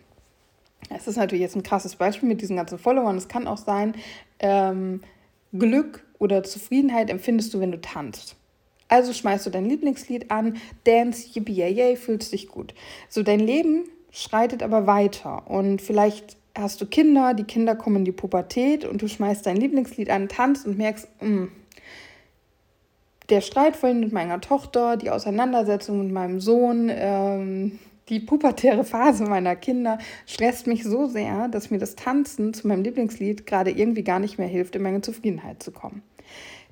Es 0.88 1.06
ist 1.06 1.16
natürlich 1.16 1.42
jetzt 1.42 1.56
ein 1.56 1.62
krasses 1.62 1.96
Beispiel 1.96 2.28
mit 2.28 2.40
diesen 2.40 2.56
ganzen 2.56 2.78
Followern. 2.78 3.16
Es 3.16 3.28
kann 3.28 3.46
auch 3.46 3.58
sein, 3.58 3.94
ähm, 4.38 5.02
Glück 5.52 6.04
oder 6.18 6.42
Zufriedenheit 6.42 7.10
empfindest 7.10 7.52
du, 7.54 7.60
wenn 7.60 7.70
du 7.70 7.80
tanzt. 7.80 8.36
Also 8.88 9.12
schmeißt 9.12 9.46
du 9.46 9.50
dein 9.50 9.68
Lieblingslied 9.68 10.30
an, 10.30 10.56
dance, 10.84 11.26
yippie, 11.32 11.54
yay, 11.54 11.72
yay, 11.72 11.96
fühlst 11.96 12.32
dich 12.32 12.48
gut. 12.48 12.74
So, 13.08 13.22
dein 13.22 13.40
Leben 13.40 13.84
schreitet 14.10 14.62
aber 14.62 14.86
weiter 14.86 15.50
und 15.50 15.82
vielleicht 15.82 16.36
hast 16.54 16.80
du 16.80 16.86
Kinder, 16.86 17.34
die 17.34 17.44
Kinder 17.44 17.74
kommen 17.74 17.96
in 17.96 18.04
die 18.04 18.12
Pubertät 18.12 18.84
und 18.84 19.02
du 19.02 19.08
schmeißt 19.08 19.44
dein 19.44 19.56
Lieblingslied 19.56 20.10
an, 20.10 20.28
tanzt 20.28 20.66
und 20.66 20.78
merkst, 20.78 21.08
mh, 21.20 21.28
mm, 21.28 21.52
der 23.30 23.40
Streit 23.40 23.74
vorhin 23.74 24.00
mit 24.00 24.12
meiner 24.12 24.40
Tochter, 24.40 24.96
die 24.96 25.10
Auseinandersetzung 25.10 25.98
mit 26.02 26.12
meinem 26.12 26.40
Sohn, 26.40 26.90
ähm, 26.92 27.78
die 28.10 28.20
pubertäre 28.20 28.84
Phase 28.84 29.24
meiner 29.24 29.56
Kinder 29.56 29.98
stresst 30.26 30.66
mich 30.66 30.84
so 30.84 31.06
sehr, 31.06 31.48
dass 31.48 31.70
mir 31.70 31.78
das 31.78 31.96
Tanzen 31.96 32.52
zu 32.52 32.68
meinem 32.68 32.82
Lieblingslied 32.82 33.46
gerade 33.46 33.70
irgendwie 33.70 34.04
gar 34.04 34.18
nicht 34.18 34.38
mehr 34.38 34.46
hilft, 34.46 34.76
in 34.76 34.82
meine 34.82 35.00
Zufriedenheit 35.00 35.62
zu 35.62 35.72
kommen. 35.72 36.02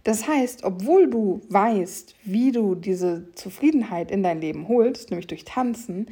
Das 0.05 0.27
heißt, 0.27 0.65
obwohl 0.65 1.09
du 1.09 1.41
weißt, 1.49 2.17
wie 2.25 2.53
du 2.53 2.75
diese 2.75 3.33
Zufriedenheit 3.35 4.11
in 4.11 4.23
dein 4.23 4.41
Leben 4.41 4.69
holst, 4.69 5.11
nämlich 5.11 5.29
durch 5.29 5.45
Tanzen, 5.45 6.07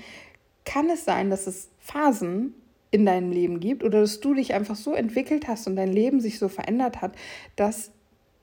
kann 0.65 0.89
es 0.91 1.05
sein, 1.05 1.31
dass 1.31 1.47
es 1.47 1.69
Phasen 1.79 2.55
in 2.91 3.07
deinem 3.07 3.33
Leben 3.33 3.61
gibt 3.61 3.83
oder 3.83 4.01
dass 4.01 4.21
du 4.21 4.35
dich 4.35 4.55
einfach 4.55 4.77
so 4.77 4.95
entwickelt 4.95 5.49
hast 5.49 5.67
und 5.67 5.77
dein 5.77 5.93
Leben 5.93 6.21
sich 6.21 6.39
so 6.39 6.49
verändert 6.49 7.01
hat, 7.01 7.15
dass 7.57 7.93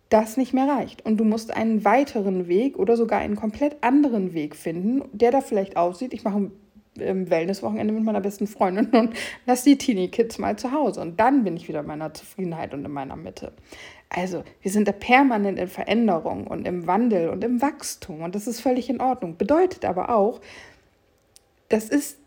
das 0.10 0.38
nicht 0.38 0.54
mehr 0.54 0.68
reicht. 0.68 1.06
Und 1.06 1.18
du 1.18 1.26
musst 1.26 1.56
einen 1.56 1.84
weiteren 1.84 2.48
Weg 2.48 2.78
oder 2.78 2.96
sogar 2.96 3.20
einen 3.20 3.36
komplett 3.36 3.78
anderen 3.82 4.34
Weg 4.34 4.56
finden, 4.56 5.04
der 5.12 5.32
da 5.32 5.42
vielleicht 5.42 5.76
aussieht, 5.76 6.14
ich 6.14 6.24
mache 6.24 6.52
ein 7.00 7.30
Wellnesswochenende 7.30 7.94
mit 7.94 8.04
meiner 8.04 8.22
besten 8.22 8.48
Freundin 8.48 8.88
und 8.92 9.16
lass 9.46 9.64
die 9.64 9.78
Teenie-Kids 9.78 10.40
mal 10.40 10.58
zu 10.58 10.72
Hause. 10.72 11.02
Und 11.02 11.20
dann 11.20 11.44
bin 11.44 11.58
ich 11.58 11.68
wieder 11.68 11.82
in 11.82 11.88
meiner 11.88 12.14
Zufriedenheit 12.14 12.74
und 12.74 12.86
in 12.86 12.92
meiner 12.92 13.16
Mitte. 13.16 13.52
Also, 14.10 14.44
wir 14.62 14.72
sind 14.72 14.88
da 14.88 14.94
permanent 14.94 15.60
in 15.60 15.68
Veränderung 15.68 16.48
und 16.48 16.68
im 16.68 16.88
Wandel 16.88 17.30
und 17.30 17.44
im 17.44 17.62
Wachstum 17.62 18.22
und 18.22 18.36
das 18.36 18.48
ist 18.48 18.62
völlig 18.62 18.90
in 18.90 19.02
Ordnung. 19.02 19.38
Bedeutet 19.38 19.84
aber 19.84 20.10
auch, 20.10 20.40
das 21.70 21.90
ist, 21.90 22.18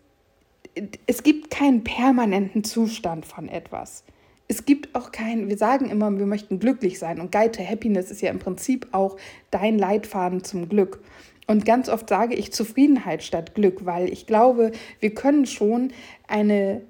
es 1.06 1.22
gibt 1.22 1.50
keinen 1.50 1.82
permanenten 1.82 2.64
Zustand 2.64 3.24
von 3.24 3.48
etwas. 3.48 4.04
Es 4.46 4.64
gibt 4.66 4.94
auch 4.94 5.12
keinen, 5.12 5.48
wir 5.48 5.56
sagen 5.56 5.88
immer, 5.88 6.10
wir 6.18 6.26
möchten 6.26 6.58
glücklich 6.58 6.98
sein 6.98 7.20
und 7.20 7.32
Guide 7.32 7.52
to 7.52 7.64
Happiness 7.64 8.10
ist 8.10 8.20
ja 8.20 8.30
im 8.30 8.40
Prinzip 8.40 8.88
auch 8.92 9.16
dein 9.50 9.78
Leitfaden 9.78 10.44
zum 10.44 10.68
Glück. 10.68 11.00
Und 11.46 11.64
ganz 11.64 11.88
oft 11.88 12.08
sage 12.08 12.34
ich 12.34 12.52
Zufriedenheit 12.52 13.22
statt 13.22 13.54
Glück, 13.54 13.84
weil 13.86 14.12
ich 14.12 14.26
glaube, 14.26 14.72
wir 15.00 15.14
können 15.14 15.46
schon 15.46 15.92
eine 16.28 16.82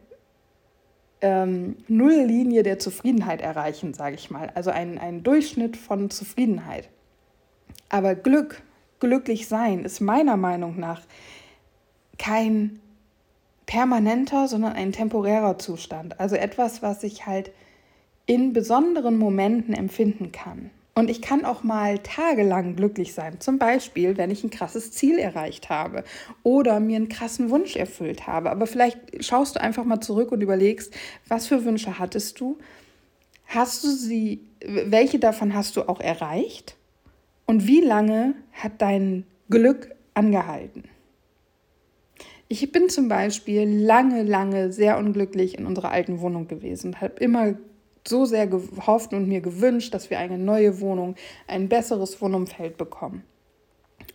ähm, 1.21 1.77
Nulllinie 1.89 2.63
der 2.63 2.79
Zufriedenheit 2.79 3.41
erreichen, 3.41 3.95
sage 3.95 4.15
ich 4.15 4.31
mal. 4.31 4.51
Also 4.55 4.71
einen, 4.71 4.99
einen 4.99 5.23
Durchschnitt 5.23 5.77
von 5.77 6.11
Zufriedenheit. 6.11 6.89
Aber 7.89 8.15
Glück, 8.15 8.63
glücklich 9.01 9.49
sein, 9.49 9.85
ist 9.85 10.01
meiner 10.01 10.37
Meinung 10.37 10.79
nach 10.79 11.03
kein, 12.19 12.81
permanenter, 13.71 14.49
sondern 14.49 14.73
ein 14.73 14.91
temporärer 14.91 15.57
Zustand. 15.59 16.19
Also 16.19 16.35
etwas, 16.35 16.83
was 16.83 17.05
ich 17.05 17.27
halt 17.27 17.53
in 18.27 18.53
besonderen 18.53 19.17
Momenten 19.17 19.75
empfinden 19.75 20.33
kann. 20.33 20.71
Und 21.01 21.09
ich 21.09 21.23
kann 21.23 21.47
auch 21.47 21.63
mal 21.63 21.99
tagelang 22.01 22.77
glücklich 22.77 23.15
sein. 23.15 23.41
Zum 23.41 23.59
Beispiel, 23.59 24.19
wenn 24.19 24.31
ich 24.31 24.45
ein 24.45 24.51
krasses 24.51 24.93
Ziel 24.93 25.19
erreicht 25.19 25.71
habe 25.71 26.05
oder 26.43 26.79
mir 26.79 26.97
einen 26.97 27.09
krassen 27.09 27.49
Wunsch 27.49 27.75
erfüllt 27.75 28.27
habe. 28.27 28.51
Aber 28.51 28.67
vielleicht 28.67 28.99
schaust 29.25 29.57
du 29.57 29.63
einfach 29.63 29.85
mal 29.85 30.01
zurück 30.01 30.31
und 30.31 30.43
überlegst, 30.43 30.93
was 31.27 31.47
für 31.47 31.65
Wünsche 31.65 31.99
hattest 31.99 32.39
du? 32.39 32.59
Hast 33.47 33.83
du 33.83 33.89
sie, 33.89 34.43
welche 34.63 35.19
davon 35.19 35.55
hast 35.55 35.75
du 35.79 35.89
auch 35.89 36.01
erreicht? 36.01 36.77
Und 37.47 37.67
wie 37.67 37.81
lange 37.81 38.35
hat 38.53 38.83
dein 38.83 39.25
Glück 39.49 39.93
angehalten? 40.13 40.85
Ich 42.49 42.73
bin 42.73 42.91
zum 42.91 43.09
Beispiel 43.09 43.63
lange, 43.67 44.23
lange 44.23 44.71
sehr 44.71 44.99
unglücklich 44.99 45.57
in 45.57 45.65
unserer 45.65 45.93
alten 45.93 46.21
Wohnung 46.21 46.47
gewesen 46.47 46.89
und 46.89 47.01
habe 47.01 47.15
immer 47.21 47.55
so 48.07 48.25
sehr 48.25 48.47
gehofft 48.47 49.13
und 49.13 49.29
mir 49.29 49.41
gewünscht, 49.41 49.95
dass 49.95 50.11
wir 50.11 50.19
eine 50.19 50.39
neue 50.39 50.81
Wohnung, 50.81 51.17
ein 51.47 51.69
besseres 51.69 52.21
Wohnumfeld 52.21 52.77
bekommen. 52.77 53.25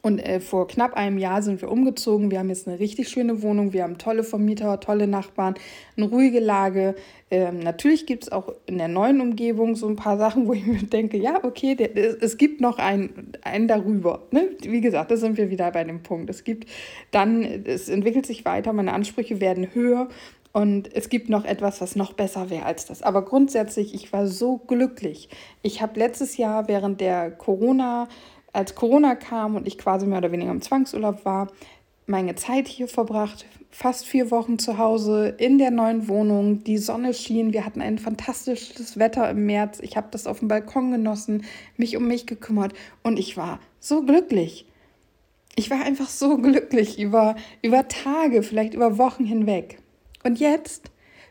Und 0.05 0.19
äh, 0.19 0.39
vor 0.39 0.67
knapp 0.67 0.93
einem 0.93 1.17
Jahr 1.17 1.41
sind 1.41 1.61
wir 1.63 1.71
umgezogen. 1.71 2.29
Wir 2.29 2.37
haben 2.37 2.49
jetzt 2.49 2.67
eine 2.67 2.79
richtig 2.79 3.09
schöne 3.09 3.41
Wohnung. 3.41 3.73
Wir 3.73 3.81
haben 3.81 3.97
tolle 3.97 4.23
Vermieter, 4.23 4.79
tolle 4.79 5.07
Nachbarn, 5.07 5.55
eine 5.97 6.07
ruhige 6.07 6.39
Lage. 6.39 6.93
Ähm, 7.31 7.57
natürlich 7.57 8.05
gibt 8.05 8.25
es 8.25 8.31
auch 8.31 8.53
in 8.67 8.77
der 8.77 8.87
neuen 8.87 9.19
Umgebung 9.19 9.75
so 9.75 9.87
ein 9.87 9.95
paar 9.95 10.19
Sachen, 10.19 10.47
wo 10.47 10.53
ich 10.53 10.65
mir 10.65 10.83
denke, 10.83 11.17
ja, 11.17 11.43
okay, 11.43 11.73
der, 11.73 11.95
es 11.95 12.37
gibt 12.37 12.61
noch 12.61 12.77
einen, 12.77 13.33
darüber. 13.67 14.27
Ne? 14.29 14.49
Wie 14.61 14.81
gesagt, 14.81 15.09
da 15.09 15.17
sind 15.17 15.37
wir 15.37 15.49
wieder 15.49 15.71
bei 15.71 15.83
dem 15.83 16.03
Punkt. 16.03 16.29
Es 16.29 16.43
gibt 16.43 16.69
dann, 17.09 17.43
es 17.43 17.89
entwickelt 17.89 18.27
sich 18.27 18.45
weiter, 18.45 18.73
meine 18.73 18.93
Ansprüche 18.93 19.41
werden 19.41 19.73
höher 19.73 20.09
und 20.55 20.95
es 20.95 21.09
gibt 21.09 21.27
noch 21.27 21.43
etwas, 21.43 21.81
was 21.81 21.97
noch 21.97 22.13
besser 22.13 22.49
wäre 22.49 22.65
als 22.65 22.85
das. 22.85 23.01
Aber 23.01 23.25
grundsätzlich, 23.25 23.93
ich 23.93 24.13
war 24.13 24.25
so 24.25 24.55
glücklich. 24.55 25.27
Ich 25.63 25.81
habe 25.81 25.99
letztes 25.99 26.37
Jahr 26.37 26.69
während 26.69 27.01
der 27.01 27.29
Corona, 27.29 28.07
als 28.53 28.73
Corona 28.73 29.15
kam 29.15 29.57
und 29.57 29.67
ich 29.67 29.77
quasi 29.77 30.05
mehr 30.05 30.19
oder 30.19 30.31
weniger 30.31 30.51
im 30.51 30.61
Zwangsurlaub 30.61 31.25
war, 31.25 31.49
meine 32.05 32.35
Zeit 32.35 32.69
hier 32.69 32.87
verbracht, 32.87 33.45
fast 33.69 34.05
vier 34.05 34.31
Wochen 34.31 34.57
zu 34.57 34.77
Hause 34.77 35.35
in 35.39 35.57
der 35.57 35.71
neuen 35.71 36.07
Wohnung. 36.07 36.63
Die 36.63 36.77
Sonne 36.77 37.13
schien, 37.13 37.51
wir 37.51 37.65
hatten 37.65 37.81
ein 37.81 37.99
fantastisches 37.99 38.97
Wetter 38.97 39.29
im 39.29 39.45
März. 39.45 39.79
Ich 39.81 39.97
habe 39.97 40.07
das 40.11 40.25
auf 40.25 40.39
dem 40.39 40.47
Balkon 40.47 40.89
genossen, 40.89 41.43
mich 41.75 41.97
um 41.97 42.07
mich 42.07 42.27
gekümmert 42.27 42.71
und 43.03 43.19
ich 43.19 43.35
war 43.35 43.59
so 43.81 44.03
glücklich. 44.03 44.67
Ich 45.57 45.69
war 45.69 45.83
einfach 45.83 46.07
so 46.07 46.37
glücklich 46.37 46.97
über, 46.97 47.35
über 47.61 47.89
Tage, 47.89 48.41
vielleicht 48.41 48.73
über 48.73 48.97
Wochen 48.97 49.25
hinweg. 49.25 49.79
Und 50.25 50.39
jetzt 50.39 50.89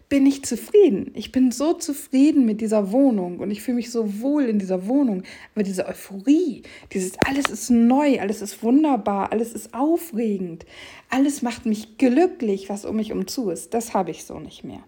bin 0.08 0.24
ich 0.24 0.44
zufrieden. 0.44 1.10
Ich 1.14 1.32
bin 1.32 1.50
so 1.50 1.72
zufrieden 1.72 2.44
mit 2.44 2.60
dieser 2.60 2.92
Wohnung 2.92 3.40
und 3.40 3.50
ich 3.50 3.60
fühle 3.60 3.76
mich 3.76 3.90
so 3.90 4.20
wohl 4.20 4.44
in 4.44 4.60
dieser 4.60 4.86
Wohnung. 4.86 5.24
Aber 5.54 5.64
diese 5.64 5.86
Euphorie, 5.86 6.62
dieses 6.92 7.14
alles 7.26 7.46
ist 7.50 7.70
neu, 7.70 8.20
alles 8.20 8.40
ist 8.40 8.62
wunderbar, 8.62 9.32
alles 9.32 9.52
ist 9.52 9.74
aufregend, 9.74 10.64
alles 11.10 11.42
macht 11.42 11.66
mich 11.66 11.98
glücklich, 11.98 12.68
was 12.68 12.84
um 12.84 12.94
mich 12.94 13.10
umzu 13.10 13.50
ist, 13.50 13.74
das 13.74 13.94
habe 13.94 14.12
ich 14.12 14.24
so 14.24 14.38
nicht 14.38 14.62
mehr. 14.62 14.84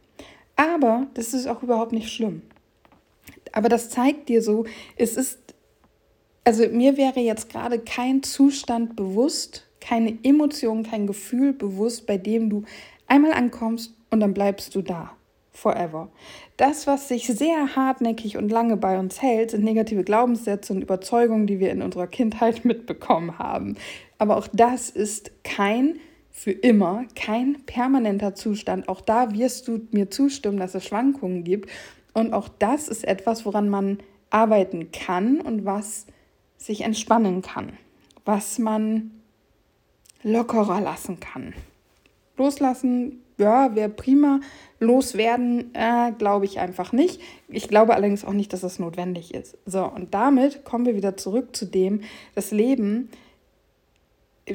Aber 0.54 1.08
das 1.14 1.34
ist 1.34 1.48
auch 1.48 1.64
überhaupt 1.64 1.92
nicht 1.92 2.12
schlimm. 2.12 2.42
Aber 3.50 3.68
das 3.68 3.90
zeigt 3.90 4.28
dir 4.28 4.40
so, 4.40 4.66
es 4.96 5.16
ist, 5.16 5.40
also 6.44 6.68
mir 6.68 6.96
wäre 6.96 7.18
jetzt 7.18 7.50
gerade 7.50 7.80
kein 7.80 8.22
Zustand 8.22 8.94
bewusst, 8.94 9.66
keine 9.80 10.16
Emotion, 10.22 10.84
kein 10.84 11.08
Gefühl 11.08 11.52
bewusst, 11.52 12.06
bei 12.06 12.18
dem 12.18 12.48
du 12.48 12.62
einmal 13.08 13.32
ankommst 13.32 13.95
und 14.10 14.20
dann 14.20 14.34
bleibst 14.34 14.74
du 14.74 14.82
da. 14.82 15.12
Forever. 15.56 16.10
Das, 16.58 16.86
was 16.86 17.08
sich 17.08 17.26
sehr 17.26 17.76
hartnäckig 17.76 18.36
und 18.36 18.50
lange 18.50 18.76
bei 18.76 18.98
uns 18.98 19.22
hält, 19.22 19.52
sind 19.52 19.64
negative 19.64 20.04
Glaubenssätze 20.04 20.72
und 20.72 20.82
Überzeugungen, 20.82 21.46
die 21.46 21.58
wir 21.60 21.70
in 21.70 21.82
unserer 21.82 22.06
Kindheit 22.06 22.64
mitbekommen 22.66 23.38
haben. 23.38 23.76
Aber 24.18 24.36
auch 24.36 24.48
das 24.52 24.90
ist 24.90 25.30
kein 25.44 25.98
für 26.30 26.50
immer, 26.50 27.06
kein 27.14 27.62
permanenter 27.64 28.34
Zustand. 28.34 28.90
Auch 28.90 29.00
da 29.00 29.32
wirst 29.32 29.68
du 29.68 29.88
mir 29.90 30.10
zustimmen, 30.10 30.58
dass 30.58 30.74
es 30.74 30.84
Schwankungen 30.84 31.44
gibt. 31.44 31.70
Und 32.12 32.34
auch 32.34 32.48
das 32.48 32.88
ist 32.88 33.04
etwas, 33.04 33.46
woran 33.46 33.70
man 33.70 33.98
arbeiten 34.28 34.92
kann 34.92 35.40
und 35.40 35.64
was 35.64 36.06
sich 36.58 36.82
entspannen 36.82 37.40
kann, 37.40 37.72
was 38.26 38.58
man 38.58 39.12
lockerer 40.22 40.80
lassen 40.80 41.20
kann. 41.20 41.54
Loslassen 42.36 43.22
ja, 43.38 43.74
wäre 43.74 43.88
prima. 43.88 44.40
Loswerden, 44.78 45.74
äh, 45.74 46.12
glaube 46.12 46.44
ich 46.44 46.58
einfach 46.58 46.92
nicht. 46.92 47.20
Ich 47.48 47.68
glaube 47.68 47.94
allerdings 47.94 48.24
auch 48.24 48.32
nicht, 48.32 48.52
dass 48.52 48.60
das 48.60 48.78
notwendig 48.78 49.34
ist. 49.34 49.56
So, 49.64 49.84
und 49.84 50.14
damit 50.14 50.64
kommen 50.64 50.86
wir 50.86 50.96
wieder 50.96 51.16
zurück 51.16 51.56
zu 51.56 51.66
dem, 51.66 52.02
das 52.34 52.50
Leben 52.50 53.10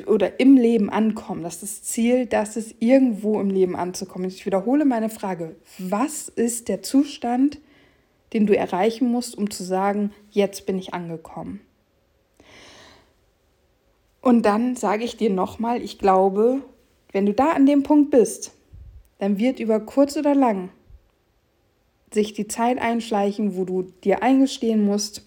oder 0.08 0.40
im 0.40 0.58
Leben 0.58 0.90
ankommen. 0.90 1.44
Das 1.44 1.56
ist 1.56 1.64
das 1.64 1.84
Ziel, 1.84 2.26
dass 2.26 2.56
es 2.56 2.76
irgendwo 2.80 3.40
im 3.40 3.50
Leben 3.50 3.76
anzukommen. 3.76 4.28
Ich 4.28 4.46
wiederhole 4.46 4.86
meine 4.86 5.10
Frage. 5.10 5.56
Was 5.78 6.30
ist 6.30 6.70
der 6.70 6.82
Zustand, 6.82 7.60
den 8.34 8.46
du 8.46 8.56
erreichen 8.56 9.12
musst, 9.12 9.38
um 9.38 9.50
zu 9.50 9.64
sagen, 9.64 10.12
jetzt 10.30 10.66
bin 10.66 10.78
ich 10.78 10.94
angekommen? 10.94 11.62
Und 14.22 14.44
dann 14.46 14.76
sage 14.76 15.04
ich 15.04 15.18
dir 15.18 15.32
nochmal, 15.32 15.82
ich 15.82 15.98
glaube, 15.98 16.62
wenn 17.12 17.26
du 17.26 17.34
da 17.34 17.52
an 17.52 17.66
dem 17.66 17.84
Punkt 17.84 18.12
bist, 18.12 18.54
dann 19.22 19.38
wird 19.38 19.60
über 19.60 19.80
kurz 19.80 20.18
oder 20.18 20.34
lang 20.34 20.70
sich 22.12 22.34
die 22.34 22.48
Zeit 22.48 22.80
einschleichen, 22.80 23.56
wo 23.56 23.66
du 23.66 23.84
dir 24.04 24.24
eingestehen 24.24 24.84
musst, 24.84 25.24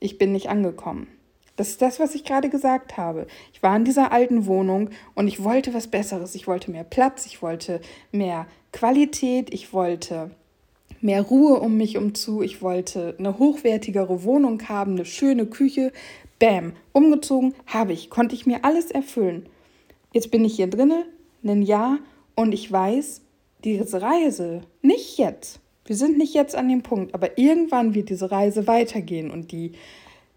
ich 0.00 0.16
bin 0.16 0.32
nicht 0.32 0.48
angekommen. 0.48 1.06
Das 1.54 1.68
ist 1.68 1.82
das, 1.82 2.00
was 2.00 2.14
ich 2.14 2.24
gerade 2.24 2.48
gesagt 2.48 2.96
habe. 2.96 3.26
Ich 3.52 3.62
war 3.62 3.76
in 3.76 3.84
dieser 3.84 4.10
alten 4.10 4.46
Wohnung 4.46 4.88
und 5.14 5.28
ich 5.28 5.44
wollte 5.44 5.74
was 5.74 5.88
Besseres. 5.88 6.34
Ich 6.34 6.46
wollte 6.46 6.70
mehr 6.70 6.82
Platz, 6.82 7.26
ich 7.26 7.42
wollte 7.42 7.82
mehr 8.10 8.46
Qualität, 8.72 9.52
ich 9.52 9.74
wollte 9.74 10.30
mehr 11.02 11.20
Ruhe 11.20 11.60
um 11.60 11.76
mich 11.76 11.98
umzu, 11.98 12.40
ich 12.40 12.62
wollte 12.62 13.16
eine 13.18 13.38
hochwertigere 13.38 14.24
Wohnung 14.24 14.66
haben, 14.66 14.92
eine 14.92 15.04
schöne 15.04 15.44
Küche. 15.44 15.92
Bam, 16.38 16.72
umgezogen 16.92 17.54
habe 17.66 17.92
ich, 17.92 18.08
konnte 18.08 18.34
ich 18.34 18.46
mir 18.46 18.64
alles 18.64 18.90
erfüllen. 18.90 19.46
Jetzt 20.12 20.30
bin 20.30 20.42
ich 20.46 20.56
hier 20.56 20.68
drinne, 20.68 21.04
ein 21.44 21.60
Jahr 21.60 21.98
und 22.34 22.52
ich 22.52 22.70
weiß, 22.70 23.22
diese 23.64 24.02
Reise, 24.02 24.62
nicht 24.82 25.18
jetzt, 25.18 25.60
wir 25.86 25.96
sind 25.96 26.18
nicht 26.18 26.34
jetzt 26.34 26.54
an 26.54 26.68
dem 26.68 26.82
Punkt, 26.82 27.14
aber 27.14 27.38
irgendwann 27.38 27.94
wird 27.94 28.08
diese 28.08 28.30
Reise 28.30 28.66
weitergehen 28.66 29.30
und 29.30 29.52
die 29.52 29.72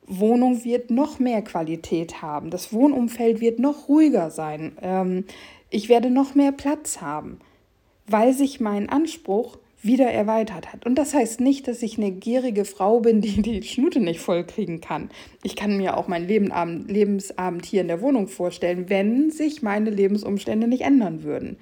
Wohnung 0.05 0.63
wird 0.63 0.89
noch 0.89 1.19
mehr 1.19 1.41
Qualität 1.41 2.21
haben. 2.21 2.49
Das 2.49 2.71
Wohnumfeld 2.73 3.41
wird 3.41 3.59
noch 3.59 3.89
ruhiger 3.89 4.29
sein. 4.29 4.77
Ähm, 4.81 5.25
ich 5.69 5.89
werde 5.89 6.09
noch 6.09 6.35
mehr 6.35 6.53
Platz 6.53 7.01
haben, 7.01 7.39
weil 8.07 8.33
sich 8.33 8.59
mein 8.59 8.89
Anspruch 8.89 9.57
wieder 9.87 10.11
erweitert 10.11 10.71
hat. 10.71 10.85
Und 10.85 10.95
das 10.95 11.13
heißt 11.13 11.39
nicht, 11.39 11.67
dass 11.67 11.81
ich 11.81 11.97
eine 11.97 12.11
gierige 12.11 12.65
Frau 12.65 12.99
bin, 12.99 13.21
die 13.21 13.41
die 13.41 13.63
Schnute 13.63 13.99
nicht 13.99 14.19
vollkriegen 14.19 14.81
kann. 14.81 15.09
Ich 15.43 15.55
kann 15.55 15.77
mir 15.77 15.97
auch 15.97 16.07
mein 16.07 16.27
Lebensabend 16.27 17.65
hier 17.65 17.81
in 17.81 17.87
der 17.87 18.01
Wohnung 18.01 18.27
vorstellen, 18.27 18.89
wenn 18.89 19.31
sich 19.31 19.61
meine 19.63 19.89
Lebensumstände 19.89 20.67
nicht 20.67 20.81
ändern 20.81 21.23
würden. 21.23 21.57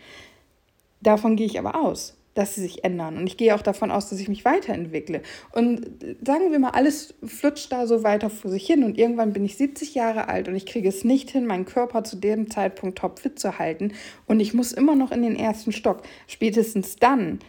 Davon 1.01 1.35
gehe 1.35 1.45
ich 1.45 1.59
aber 1.59 1.79
aus, 1.85 2.17
dass 2.33 2.55
sie 2.55 2.61
sich 2.61 2.83
ändern. 2.83 3.17
Und 3.17 3.27
ich 3.27 3.37
gehe 3.37 3.55
auch 3.55 3.61
davon 3.61 3.91
aus, 3.91 4.09
dass 4.09 4.19
ich 4.19 4.27
mich 4.27 4.43
weiterentwickle. 4.43 5.21
Und 5.53 5.85
sagen 6.25 6.51
wir 6.51 6.59
mal, 6.59 6.71
alles 6.71 7.13
flutscht 7.23 7.71
da 7.71 7.87
so 7.87 8.03
weiter 8.03 8.29
vor 8.29 8.51
sich 8.51 8.65
hin. 8.65 8.83
Und 8.83 8.97
irgendwann 8.97 9.31
bin 9.31 9.45
ich 9.45 9.55
70 9.55 9.95
Jahre 9.95 10.27
alt 10.27 10.47
und 10.47 10.55
ich 10.55 10.65
kriege 10.65 10.89
es 10.89 11.03
nicht 11.03 11.29
hin, 11.29 11.45
meinen 11.45 11.65
Körper 11.65 12.03
zu 12.03 12.17
dem 12.17 12.49
Zeitpunkt 12.49 12.97
topfit 12.97 13.39
zu 13.39 13.59
halten. 13.59 13.93
Und 14.25 14.39
ich 14.39 14.53
muss 14.53 14.73
immer 14.73 14.95
noch 14.95 15.11
in 15.11 15.21
den 15.21 15.35
ersten 15.35 15.71
Stock. 15.71 16.01
Spätestens 16.27 16.95
dann 16.97 17.39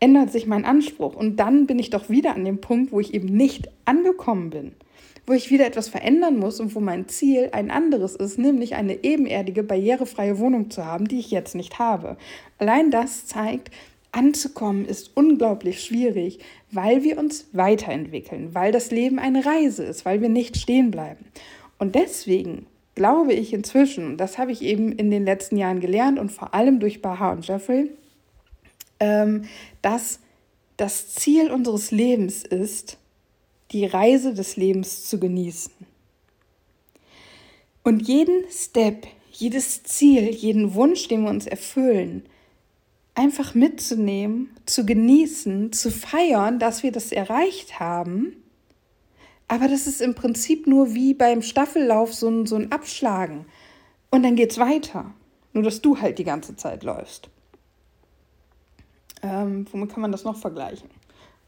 ändert 0.00 0.32
sich 0.32 0.46
mein 0.46 0.64
Anspruch. 0.64 1.14
Und 1.14 1.36
dann 1.36 1.66
bin 1.66 1.78
ich 1.78 1.90
doch 1.90 2.08
wieder 2.08 2.34
an 2.34 2.44
dem 2.44 2.60
Punkt, 2.60 2.90
wo 2.92 3.00
ich 3.00 3.14
eben 3.14 3.28
nicht 3.28 3.68
angekommen 3.84 4.50
bin 4.50 4.72
wo 5.26 5.34
ich 5.34 5.52
wieder 5.52 5.64
etwas 5.64 5.88
verändern 5.88 6.38
muss 6.38 6.58
und 6.58 6.74
wo 6.74 6.80
mein 6.80 7.06
Ziel 7.06 7.50
ein 7.52 7.70
anderes 7.70 8.16
ist, 8.16 8.36
nämlich 8.36 8.74
eine 8.74 9.04
ebenerdige, 9.04 9.62
barrierefreie 9.62 10.40
Wohnung 10.40 10.70
zu 10.70 10.84
haben, 10.84 11.06
die 11.06 11.20
ich 11.20 11.30
jetzt 11.30 11.54
nicht 11.54 11.78
habe. 11.78 12.16
Allein 12.58 12.90
das 12.90 13.26
zeigt, 13.26 13.70
anzukommen 14.10 14.86
ist 14.86 15.12
unglaublich 15.14 15.84
schwierig, 15.84 16.40
weil 16.72 17.04
wir 17.04 17.16
uns 17.16 17.48
weiterentwickeln, 17.52 18.56
weil 18.56 18.72
das 18.72 18.90
Leben 18.90 19.20
eine 19.20 19.46
Reise 19.46 19.84
ist, 19.84 20.04
weil 20.04 20.20
wir 20.20 20.28
nicht 20.28 20.56
stehen 20.56 20.90
bleiben. 20.90 21.24
Und 21.78 21.94
deswegen 21.94 22.66
glaube 22.96 23.32
ich 23.32 23.52
inzwischen, 23.52 24.16
das 24.16 24.36
habe 24.36 24.50
ich 24.50 24.62
eben 24.62 24.90
in 24.90 25.12
den 25.12 25.24
letzten 25.24 25.56
Jahren 25.56 25.78
gelernt 25.78 26.18
und 26.18 26.32
vor 26.32 26.54
allem 26.54 26.80
durch 26.80 27.02
Baha 27.02 27.30
und 27.30 27.46
Jeffrey, 27.46 27.90
dass 29.00 30.20
das 30.76 31.14
Ziel 31.14 31.50
unseres 31.50 31.90
Lebens 31.90 32.42
ist, 32.42 32.98
die 33.70 33.86
Reise 33.86 34.34
des 34.34 34.56
Lebens 34.56 35.08
zu 35.08 35.18
genießen. 35.18 35.72
Und 37.82 38.06
jeden 38.06 38.44
Step, 38.50 39.06
jedes 39.32 39.82
Ziel, 39.82 40.30
jeden 40.30 40.74
Wunsch, 40.74 41.08
den 41.08 41.22
wir 41.22 41.30
uns 41.30 41.46
erfüllen, 41.46 42.24
einfach 43.14 43.54
mitzunehmen, 43.54 44.50
zu 44.66 44.84
genießen, 44.84 45.72
zu 45.72 45.90
feiern, 45.90 46.58
dass 46.58 46.82
wir 46.82 46.92
das 46.92 47.12
erreicht 47.12 47.80
haben. 47.80 48.36
Aber 49.48 49.66
das 49.66 49.86
ist 49.86 50.00
im 50.00 50.14
Prinzip 50.14 50.66
nur 50.66 50.94
wie 50.94 51.14
beim 51.14 51.42
Staffellauf 51.42 52.14
so 52.14 52.28
ein, 52.28 52.46
so 52.46 52.56
ein 52.56 52.70
Abschlagen. 52.70 53.46
Und 54.10 54.22
dann 54.22 54.36
geht's 54.36 54.58
weiter. 54.58 55.14
Nur, 55.52 55.64
dass 55.64 55.80
du 55.80 56.00
halt 56.00 56.18
die 56.18 56.24
ganze 56.24 56.54
Zeit 56.56 56.84
läufst. 56.84 57.28
Ähm, 59.22 59.66
womit 59.70 59.90
kann 59.90 60.00
man 60.00 60.12
das 60.12 60.24
noch 60.24 60.36
vergleichen? 60.36 60.88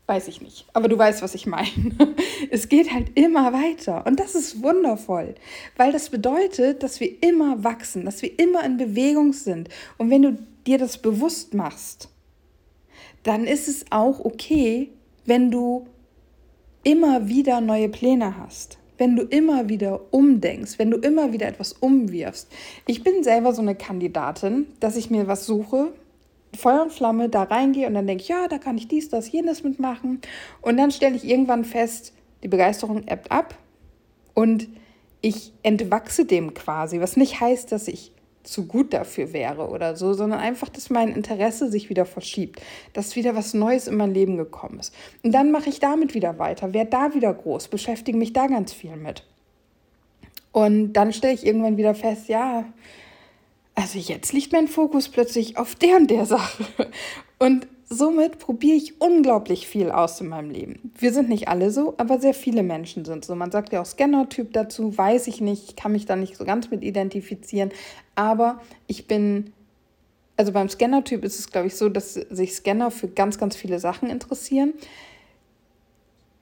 Weiß 0.07 0.29
ich 0.29 0.43
nicht. 0.43 0.67
Aber 0.73 0.89
du 0.89 0.99
weißt, 0.99 1.23
was 1.23 1.35
ich 1.35 1.47
meine. 1.47 1.69
Es 2.51 2.69
geht 2.69 2.93
halt 2.93 3.17
immer 3.17 3.53
weiter. 3.53 4.05
Und 4.05 4.19
das 4.19 4.35
ist 4.35 4.63
wundervoll, 4.63 5.37
weil 5.77 5.93
das 5.93 6.11
bedeutet, 6.11 6.83
dass 6.83 7.01
wir 7.01 7.23
immer 7.23 7.63
wachsen, 7.65 8.05
dass 8.05 8.21
wir 8.21 8.39
immer 8.39 8.65
in 8.65 8.77
Bewegung 8.77 9.33
sind. 9.33 9.69
Und 9.97 10.11
wenn 10.11 10.23
du 10.23 10.39
dir 10.67 10.77
das 10.77 10.99
bewusst 10.99 11.55
machst, 11.55 12.11
dann 13.23 13.45
ist 13.47 13.69
es 13.69 13.87
auch 13.91 14.21
okay, 14.25 14.91
wenn 15.25 15.51
du 15.51 15.87
immer 16.83 17.29
wieder 17.29 17.61
neue 17.61 17.89
Pläne 17.89 18.37
hast, 18.37 18.79
wenn 18.99 19.17
du 19.17 19.23
immer 19.23 19.69
wieder 19.69 20.13
umdenkst, 20.13 20.79
wenn 20.79 20.91
du 20.91 20.99
immer 20.99 21.33
wieder 21.33 21.47
etwas 21.47 21.73
umwirfst. 21.73 22.49
Ich 22.87 23.05
bin 23.05 23.23
selber 23.23 23.55
so 23.55 23.63
eine 23.63 23.77
Kandidatin, 23.77 24.67
dass 24.81 24.97
ich 24.97 25.11
mir 25.11 25.29
was 25.29 25.47
suche, 25.47 25.93
Feuer 26.57 26.83
und 26.83 26.93
Flamme 26.93 27.29
da 27.29 27.45
reingehe 27.45 27.87
und 27.87 27.95
dann 27.95 28.07
denke 28.07 28.23
ich, 28.23 28.29
ja, 28.29 28.49
da 28.49 28.59
kann 28.59 28.77
ich 28.77 28.89
dies, 28.89 29.09
das, 29.09 29.31
jenes 29.31 29.63
mitmachen. 29.63 30.21
Und 30.61 30.77
dann 30.77 30.91
stelle 30.91 31.17
ich 31.17 31.25
irgendwann 31.25 31.65
fest, 31.65 32.13
die 32.43 32.49
Begeisterung 32.49 33.07
ebbt 33.07 33.31
ab 33.31 33.57
und 34.35 34.69
ich 35.21 35.53
entwachse 35.63 36.25
dem 36.25 36.53
quasi, 36.55 37.01
was 37.01 37.17
nicht 37.17 37.41
heißt, 37.41 37.73
dass 37.73 37.89
ich 37.89 38.13
zu 38.43 38.67
gut 38.67 38.93
dafür 38.93 39.33
wäre 39.33 39.69
oder 39.69 39.97
so, 39.97 40.15
sondern 40.15 40.41
einfach, 40.41 40.69
dass 40.69 40.91
mein 40.91 41.11
Interesse 41.11 41.71
sich 41.71 41.89
wieder 41.89 42.05
verschiebt, 42.05 42.61
dass 42.93 43.15
wieder 43.15 43.37
was 43.37 43.55
Neues 43.55 43.87
in 43.87 43.97
mein 43.97 44.13
Leben 44.13 44.37
gekommen 44.37 44.81
ist. 44.81 44.93
Und 45.23 45.33
dann 45.33 45.53
mache 45.53 45.69
ich 45.69 45.79
damit 45.79 46.15
wieder 46.15 46.39
weiter, 46.39 46.75
werde 46.75 46.91
da 46.91 47.15
wieder 47.15 47.33
groß, 47.33 47.69
beschäftige 47.69 48.19
mich 48.19 48.33
da 48.33 48.49
ganz 48.49 48.73
viel 48.73 48.97
mit. 48.97 49.25
Und 50.51 50.95
dann 50.95 51.13
stelle 51.13 51.35
ich 51.35 51.47
irgendwann 51.47 51.77
wieder 51.77 51.95
fest, 51.95 52.29
ja, 52.29 52.65
also 53.75 53.99
jetzt 53.99 54.33
liegt 54.33 54.53
mein 54.53 54.69
Fokus 54.69 55.09
plötzlich 55.09 55.57
auf 55.57 55.75
der 55.75 55.97
und 55.97 56.11
der 56.11 56.27
Sache. 56.27 56.65
Und 57.39 57.67
somit 57.89 58.39
probiere 58.39 58.77
ich 58.77 59.01
unglaublich 59.01 59.67
viel 59.67 59.91
aus 59.91 60.21
in 60.21 60.29
meinem 60.29 60.51
Leben. 60.51 60.93
Wir 60.99 61.13
sind 61.13 61.29
nicht 61.29 61.49
alle 61.49 61.71
so, 61.71 61.95
aber 61.97 62.21
sehr 62.21 62.35
viele 62.35 62.63
Menschen 62.63 63.05
sind 63.05 63.25
so. 63.25 63.35
Man 63.35 63.51
sagt 63.51 63.73
ja 63.73 63.81
auch 63.81 63.87
Scanner-Typ 63.87 64.53
dazu, 64.53 64.97
weiß 64.97 65.27
ich 65.27 65.41
nicht, 65.41 65.71
ich 65.71 65.77
kann 65.77 65.93
mich 65.93 66.07
da 66.07 66.17
nicht 66.17 66.37
so 66.37 66.45
ganz 66.45 66.71
mit 66.71 66.83
identifizieren. 66.83 67.71
Aber 68.15 68.61
ich 68.87 69.07
bin, 69.07 69.53
also 70.37 70.53
beim 70.53 70.69
Scanner-Typ 70.69 71.25
ist 71.25 71.39
es, 71.39 71.51
glaube 71.51 71.69
ich, 71.69 71.77
so, 71.77 71.89
dass 71.89 72.15
sich 72.15 72.55
Scanner 72.55 72.91
für 72.91 73.09
ganz, 73.09 73.39
ganz 73.39 73.57
viele 73.57 73.79
Sachen 73.79 74.11
interessieren. 74.11 74.75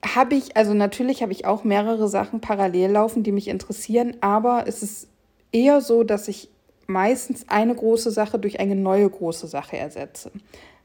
Habe 0.03 0.35
ich, 0.35 0.57
also 0.57 0.73
natürlich 0.73 1.21
habe 1.21 1.31
ich 1.31 1.45
auch 1.45 1.63
mehrere 1.63 2.07
Sachen 2.07 2.41
parallel 2.41 2.91
laufen, 2.91 3.23
die 3.23 3.31
mich 3.31 3.47
interessieren, 3.47 4.17
aber 4.19 4.65
es 4.67 4.81
ist 4.81 5.07
eher 5.51 5.81
so, 5.81 6.03
dass 6.03 6.27
ich 6.27 6.49
meistens 6.91 7.45
eine 7.49 7.75
große 7.75 8.11
Sache 8.11 8.39
durch 8.39 8.59
eine 8.59 8.75
neue 8.75 9.09
große 9.09 9.47
Sache 9.47 9.77
ersetze. 9.77 10.31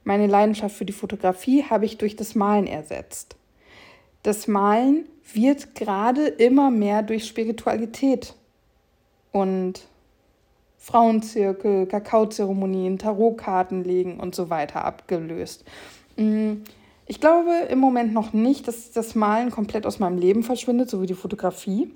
Meine 0.05 0.27
Leidenschaft 0.27 0.77
für 0.77 0.85
die 0.85 0.93
Fotografie 0.93 1.65
habe 1.65 1.85
ich 1.85 1.99
durch 1.99 2.17
das 2.17 2.35
Malen 2.35 2.67
ersetzt. 2.67 3.37
Das 4.23 4.47
Malen 4.47 5.07
wird 5.33 5.75
gerade 5.75 6.27
immer 6.27 6.71
mehr 6.71 7.03
durch 7.03 7.27
Spiritualität 7.27 8.35
und 9.33 9.87
Frauenzirkel, 10.79 11.87
Kakaozeremonien, 11.87 12.99
Tarotkarten 12.99 13.83
legen 13.83 14.21
und 14.21 14.37
so 14.37 14.51
weiter 14.51 14.85
abgelöst. 14.85 15.65
Mm, 16.17 16.63
ich 17.07 17.21
glaube 17.21 17.67
im 17.69 17.81
Moment 17.81 18.13
noch 18.13 18.33
nicht, 18.33 18.69
dass 18.69 18.93
das 18.93 19.17
Malen 19.17 19.51
komplett 19.51 19.87
aus 19.87 19.99
meinem 19.99 20.19
Leben 20.19 20.45
verschwindet, 20.45 20.89
so 20.89 21.03
wie 21.03 21.07
die 21.07 21.15
Fotografie. 21.15 21.93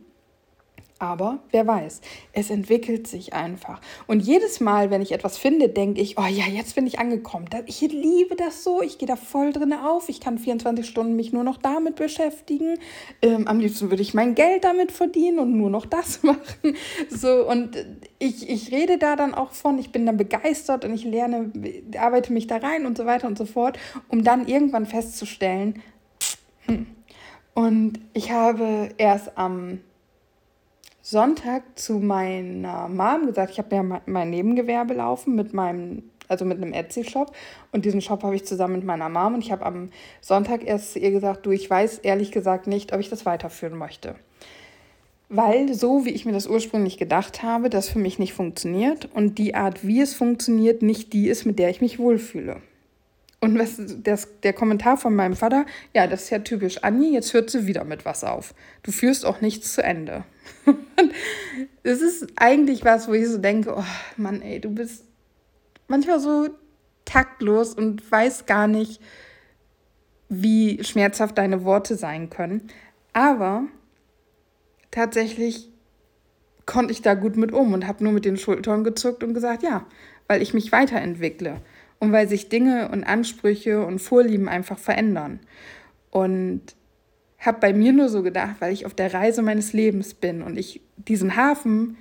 Aber 1.00 1.38
wer 1.50 1.66
weiß, 1.66 2.02
es 2.34 2.50
entwickelt 2.50 3.06
sich 3.06 3.32
einfach. 3.32 3.80
Und 4.06 4.20
jedes 4.20 4.60
Mal, 4.60 4.90
wenn 4.90 5.00
ich 5.00 5.12
etwas 5.12 5.38
finde, 5.38 5.70
denke 5.70 6.02
ich, 6.02 6.18
oh 6.18 6.26
ja, 6.26 6.44
jetzt 6.44 6.74
bin 6.74 6.86
ich 6.86 6.98
angekommen. 6.98 7.46
Ich 7.64 7.80
liebe 7.80 8.36
das 8.36 8.62
so, 8.62 8.82
ich 8.82 8.98
gehe 8.98 9.08
da 9.08 9.16
voll 9.16 9.54
drin 9.54 9.72
auf. 9.72 10.10
Ich 10.10 10.20
kann 10.20 10.36
24 10.36 10.86
Stunden 10.86 11.16
mich 11.16 11.32
nur 11.32 11.42
noch 11.42 11.56
damit 11.56 11.96
beschäftigen. 11.96 12.78
Ähm, 13.22 13.48
am 13.48 13.60
liebsten 13.60 13.88
würde 13.88 14.02
ich 14.02 14.12
mein 14.12 14.34
Geld 14.34 14.64
damit 14.64 14.92
verdienen 14.92 15.38
und 15.38 15.56
nur 15.56 15.70
noch 15.70 15.86
das 15.86 16.22
machen. 16.22 16.76
So, 17.08 17.48
und 17.48 17.82
ich, 18.18 18.50
ich 18.50 18.70
rede 18.70 18.98
da 18.98 19.16
dann 19.16 19.34
auch 19.34 19.52
von, 19.52 19.78
ich 19.78 19.92
bin 19.92 20.04
dann 20.04 20.18
begeistert 20.18 20.84
und 20.84 20.92
ich 20.92 21.04
lerne, 21.04 21.50
arbeite 21.98 22.30
mich 22.30 22.46
da 22.46 22.58
rein 22.58 22.84
und 22.84 22.98
so 22.98 23.06
weiter 23.06 23.26
und 23.26 23.38
so 23.38 23.46
fort, 23.46 23.78
um 24.08 24.22
dann 24.22 24.46
irgendwann 24.46 24.84
festzustellen, 24.84 25.82
hm. 26.66 26.86
und 27.54 28.00
ich 28.12 28.32
habe 28.32 28.90
erst 28.98 29.38
am 29.38 29.80
Sonntag 31.11 31.64
zu 31.77 31.94
meiner 31.94 32.87
Mom 32.87 33.27
gesagt, 33.27 33.51
ich 33.51 33.59
habe 33.59 33.75
ja 33.75 34.01
mein 34.07 34.31
Nebengewerbe 34.31 34.94
laufen 34.94 35.35
mit 35.35 35.53
meinem, 35.53 36.05
also 36.29 36.44
mit 36.44 36.59
einem 36.59 36.73
Etsy-Shop. 36.73 37.33
Und 37.73 37.85
diesen 37.85 38.01
Shop 38.01 38.23
habe 38.23 38.37
ich 38.37 38.46
zusammen 38.46 38.77
mit 38.77 38.85
meiner 38.85 39.09
Mom. 39.09 39.35
Und 39.35 39.44
ich 39.44 39.51
habe 39.51 39.66
am 39.66 39.90
Sonntag 40.20 40.64
erst 40.64 40.94
ihr 40.94 41.11
gesagt, 41.11 41.44
du, 41.44 41.51
ich 41.51 41.68
weiß 41.68 41.99
ehrlich 41.99 42.31
gesagt 42.31 42.68
nicht, 42.68 42.92
ob 42.92 43.01
ich 43.01 43.11
das 43.11 43.27
weiterführen 43.27 43.77
möchte. 43.77 44.14
Weil 45.29 45.75
so, 45.75 46.05
wie 46.05 46.11
ich 46.11 46.27
mir 46.27 46.33
das 46.33 46.46
ursprünglich 46.46 46.96
gedacht 46.96 47.42
habe, 47.42 47.70
das 47.70 47.88
für 47.88 47.99
mich 47.99 48.20
nicht 48.20 48.33
funktioniert 48.33 49.09
und 49.12 49.37
die 49.38 49.57
Art, 49.57 49.85
wie 49.85 50.01
es 50.01 50.14
funktioniert, 50.14 50.81
nicht 50.83 51.12
die 51.12 51.27
ist, 51.27 51.44
mit 51.44 51.59
der 51.59 51.70
ich 51.70 51.81
mich 51.81 51.99
wohlfühle. 51.99 52.59
Und 53.40 53.59
was 53.59 53.81
das, 54.05 54.29
der 54.44 54.53
Kommentar 54.53 54.96
von 54.96 55.16
meinem 55.16 55.35
Vater, 55.35 55.66
ja, 55.92 56.07
das 56.07 56.25
ist 56.25 56.31
ja 56.31 56.38
typisch 56.40 56.85
Anni, 56.85 57.12
jetzt 57.12 57.33
hört 57.35 57.51
sie 57.51 57.66
wieder 57.66 57.83
mit 57.83 58.05
was 58.05 58.23
auf. 58.23 58.55
Du 58.85 58.92
führst 58.92 59.27
auch 59.27 59.40
nichts 59.40 59.75
zu 59.75 59.83
Ende. 59.83 60.25
Es 61.83 62.02
ist 62.02 62.26
eigentlich 62.37 62.85
was, 62.85 63.09
wo 63.09 63.12
ich 63.12 63.26
so 63.26 63.38
denke, 63.38 63.74
oh 63.76 63.85
Mann, 64.16 64.42
ey, 64.42 64.61
du 64.61 64.70
bist 64.70 65.04
manchmal 65.88 66.20
so 66.20 66.48
taktlos 67.04 67.74
und 67.74 68.11
weißt 68.11 68.46
gar 68.46 68.68
nicht, 68.68 69.00
wie 70.28 70.83
schmerzhaft 70.85 71.38
deine 71.38 71.64
Worte 71.64 71.96
sein 71.96 72.30
können. 72.30 72.68
Aber 73.12 73.64
tatsächlich 74.90 75.70
konnte 76.66 76.92
ich 76.92 77.02
da 77.02 77.14
gut 77.14 77.37
mit 77.37 77.52
um 77.52 77.72
und 77.72 77.87
habe 77.87 78.04
nur 78.04 78.12
mit 78.12 78.24
den 78.24 78.37
Schultern 78.37 78.85
gezuckt 78.85 79.24
und 79.24 79.35
gesagt, 79.35 79.62
ja, 79.62 79.87
weil 80.28 80.42
ich 80.42 80.54
mich 80.54 80.70
weiterentwickle 80.70 81.61
und 81.98 82.12
weil 82.12 82.28
sich 82.28 82.48
Dinge 82.48 82.90
und 82.90 83.02
Ansprüche 83.04 83.85
und 83.85 83.98
Vorlieben 83.98 84.48
einfach 84.48 84.78
verändern. 84.78 85.40
Und 86.11 86.62
habe 87.40 87.59
bei 87.61 87.72
mir 87.72 87.92
nur 87.92 88.09
so 88.09 88.22
gedacht, 88.22 88.57
weil 88.61 88.72
ich 88.72 88.87
auf 88.87 88.94
der 88.94 89.12
Reise 89.12 89.42
meines 89.42 89.72
Lebens 89.72 90.14
bin 90.14 90.42
und 90.42 90.59
ich 90.59 90.81
diesen 90.96 91.37
Hafen 91.37 91.96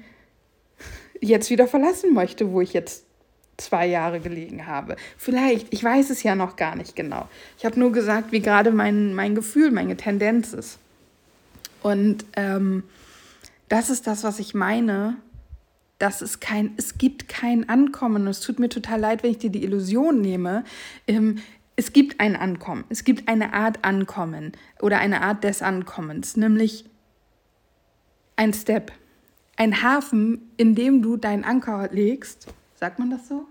jetzt 1.21 1.49
wieder 1.49 1.67
verlassen 1.67 2.13
möchte, 2.13 2.51
wo 2.51 2.61
ich 2.61 2.73
jetzt 2.73 3.05
zwei 3.57 3.85
Jahre 3.87 4.19
gelegen 4.19 4.67
habe. 4.67 4.95
Vielleicht, 5.17 5.73
ich 5.73 5.83
weiß 5.83 6.09
es 6.09 6.23
ja 6.23 6.35
noch 6.35 6.55
gar 6.55 6.75
nicht 6.75 6.95
genau. 6.95 7.27
Ich 7.57 7.65
habe 7.65 7.79
nur 7.79 7.91
gesagt, 7.91 8.31
wie 8.31 8.39
gerade 8.39 8.71
mein, 8.71 9.13
mein 9.13 9.35
Gefühl, 9.35 9.71
meine 9.71 9.97
Tendenz 9.97 10.53
ist. 10.53 10.79
Und 11.81 12.25
ähm, 12.35 12.83
das 13.67 13.89
ist 13.89 14.07
das, 14.07 14.23
was 14.23 14.39
ich 14.39 14.53
meine, 14.53 15.17
dass 15.99 16.21
es 16.21 16.39
kein, 16.39 16.73
es 16.77 16.97
gibt 16.97 17.27
kein 17.27 17.67
Ankommen. 17.67 18.27
es 18.27 18.39
tut 18.39 18.59
mir 18.59 18.69
total 18.69 19.01
leid, 19.01 19.23
wenn 19.23 19.31
ich 19.31 19.37
dir 19.37 19.49
die 19.49 19.63
Illusion 19.63 20.21
nehme. 20.21 20.63
Ähm, 21.07 21.39
es 21.79 21.93
gibt 21.93 22.19
ein 22.19 22.35
Ankommen. 22.35 22.83
Es 22.89 23.05
gibt 23.05 23.29
eine 23.29 23.53
Art 23.53 23.85
Ankommen 23.85 24.51
oder 24.81 24.99
eine 24.99 25.21
Art 25.21 25.45
des 25.45 25.61
Ankommens, 25.61 26.35
nämlich 26.35 26.83
ein 28.35 28.53
Step, 28.53 28.91
ein 29.55 29.81
Hafen, 29.81 30.51
in 30.57 30.75
dem 30.75 31.01
du 31.01 31.15
deinen 31.15 31.45
Anker 31.45 31.87
legst. 31.89 32.47
Sagt 32.75 32.99
man 32.99 33.09
das 33.09 33.29
so? 33.29 33.45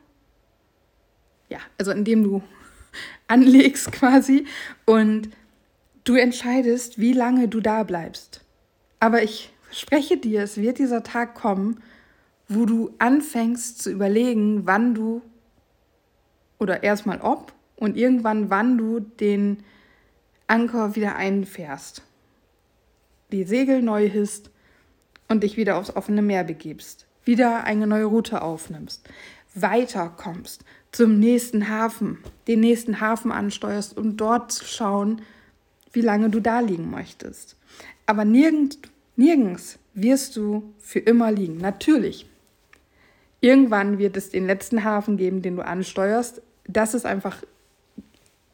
Ja, 1.48 1.56
also 1.78 1.90
in 1.90 2.04
dem 2.04 2.22
du 2.22 2.42
anlegst 3.28 3.92
quasi 3.92 4.46
und 4.84 5.30
du 6.04 6.16
entscheidest, 6.16 6.98
wie 6.98 7.14
lange 7.14 7.48
du 7.48 7.62
da 7.62 7.82
bleibst. 7.82 8.44
Aber 9.00 9.22
ich 9.22 9.54
verspreche 9.62 10.18
dir, 10.18 10.42
es 10.42 10.58
wird 10.58 10.76
dieser 10.76 11.02
Tag 11.02 11.34
kommen, 11.34 11.82
wo 12.46 12.66
du 12.66 12.94
anfängst 12.98 13.82
zu 13.82 13.90
überlegen, 13.90 14.66
wann 14.66 14.94
du 14.94 15.22
oder 16.58 16.82
erstmal 16.82 17.22
ob 17.22 17.54
und 17.78 17.96
irgendwann 17.96 18.50
wann 18.50 18.78
du 18.78 19.00
den 19.00 19.62
Anker 20.46 20.96
wieder 20.96 21.16
einfährst, 21.16 22.02
die 23.32 23.44
Segel 23.44 23.82
neu 23.82 24.08
hisst 24.08 24.50
und 25.28 25.42
dich 25.42 25.56
wieder 25.56 25.76
aufs 25.76 25.94
offene 25.94 26.22
Meer 26.22 26.44
begibst, 26.44 27.06
wieder 27.24 27.64
eine 27.64 27.86
neue 27.86 28.06
Route 28.06 28.42
aufnimmst, 28.42 29.08
weiterkommst 29.54 30.64
zum 30.92 31.18
nächsten 31.18 31.68
Hafen, 31.68 32.18
den 32.46 32.60
nächsten 32.60 33.00
Hafen 33.00 33.30
ansteuerst, 33.30 33.96
um 33.96 34.16
dort 34.16 34.52
zu 34.52 34.64
schauen, 34.64 35.22
wie 35.92 36.00
lange 36.00 36.30
du 36.30 36.40
da 36.40 36.60
liegen 36.60 36.90
möchtest. 36.90 37.56
Aber 38.06 38.24
nirgends, 38.24 38.78
nirgends 39.16 39.78
wirst 39.92 40.36
du 40.36 40.72
für 40.78 41.00
immer 41.00 41.30
liegen. 41.30 41.58
Natürlich 41.58 42.26
Irgendwann 43.40 43.98
wird 43.98 44.16
es 44.16 44.30
den 44.30 44.46
letzten 44.46 44.84
Hafen 44.84 45.16
geben, 45.16 45.42
den 45.42 45.56
du 45.56 45.64
ansteuerst. 45.64 46.42
Das 46.66 46.94
ist 46.94 47.06
einfach 47.06 47.42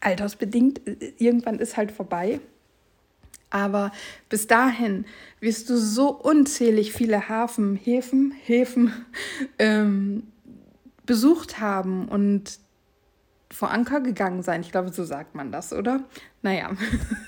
altersbedingt. 0.05 0.81
Irgendwann 1.19 1.59
ist 1.59 1.77
halt 1.77 1.93
vorbei. 1.93 2.41
Aber 3.51 3.93
bis 4.29 4.47
dahin 4.47 5.05
wirst 5.39 5.71
du 5.71 5.77
so 5.77 6.11
unzählig 6.11 6.93
viele 6.93 7.29
Hafen, 7.29 7.77
Häfen, 7.77 8.33
Häfen 8.33 8.93
ähm, 9.59 10.25
besucht 11.07 11.61
haben 11.61 12.09
und 12.09 12.59
vor 13.51 13.71
Anker 13.71 14.01
gegangen 14.01 14.43
sein. 14.43 14.63
Ich 14.63 14.73
glaube, 14.73 14.93
so 14.93 15.05
sagt 15.05 15.35
man 15.37 15.53
das, 15.53 15.73
oder? 15.73 16.03
Naja. 16.43 16.73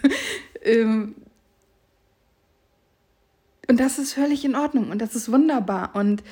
ähm, 0.62 1.14
und 3.68 3.78
das 3.78 3.98
ist 3.98 4.14
völlig 4.14 4.44
in 4.44 4.56
Ordnung 4.56 4.90
und 4.90 5.00
das 5.00 5.14
ist 5.14 5.30
wunderbar. 5.30 5.94
Und 5.94 6.24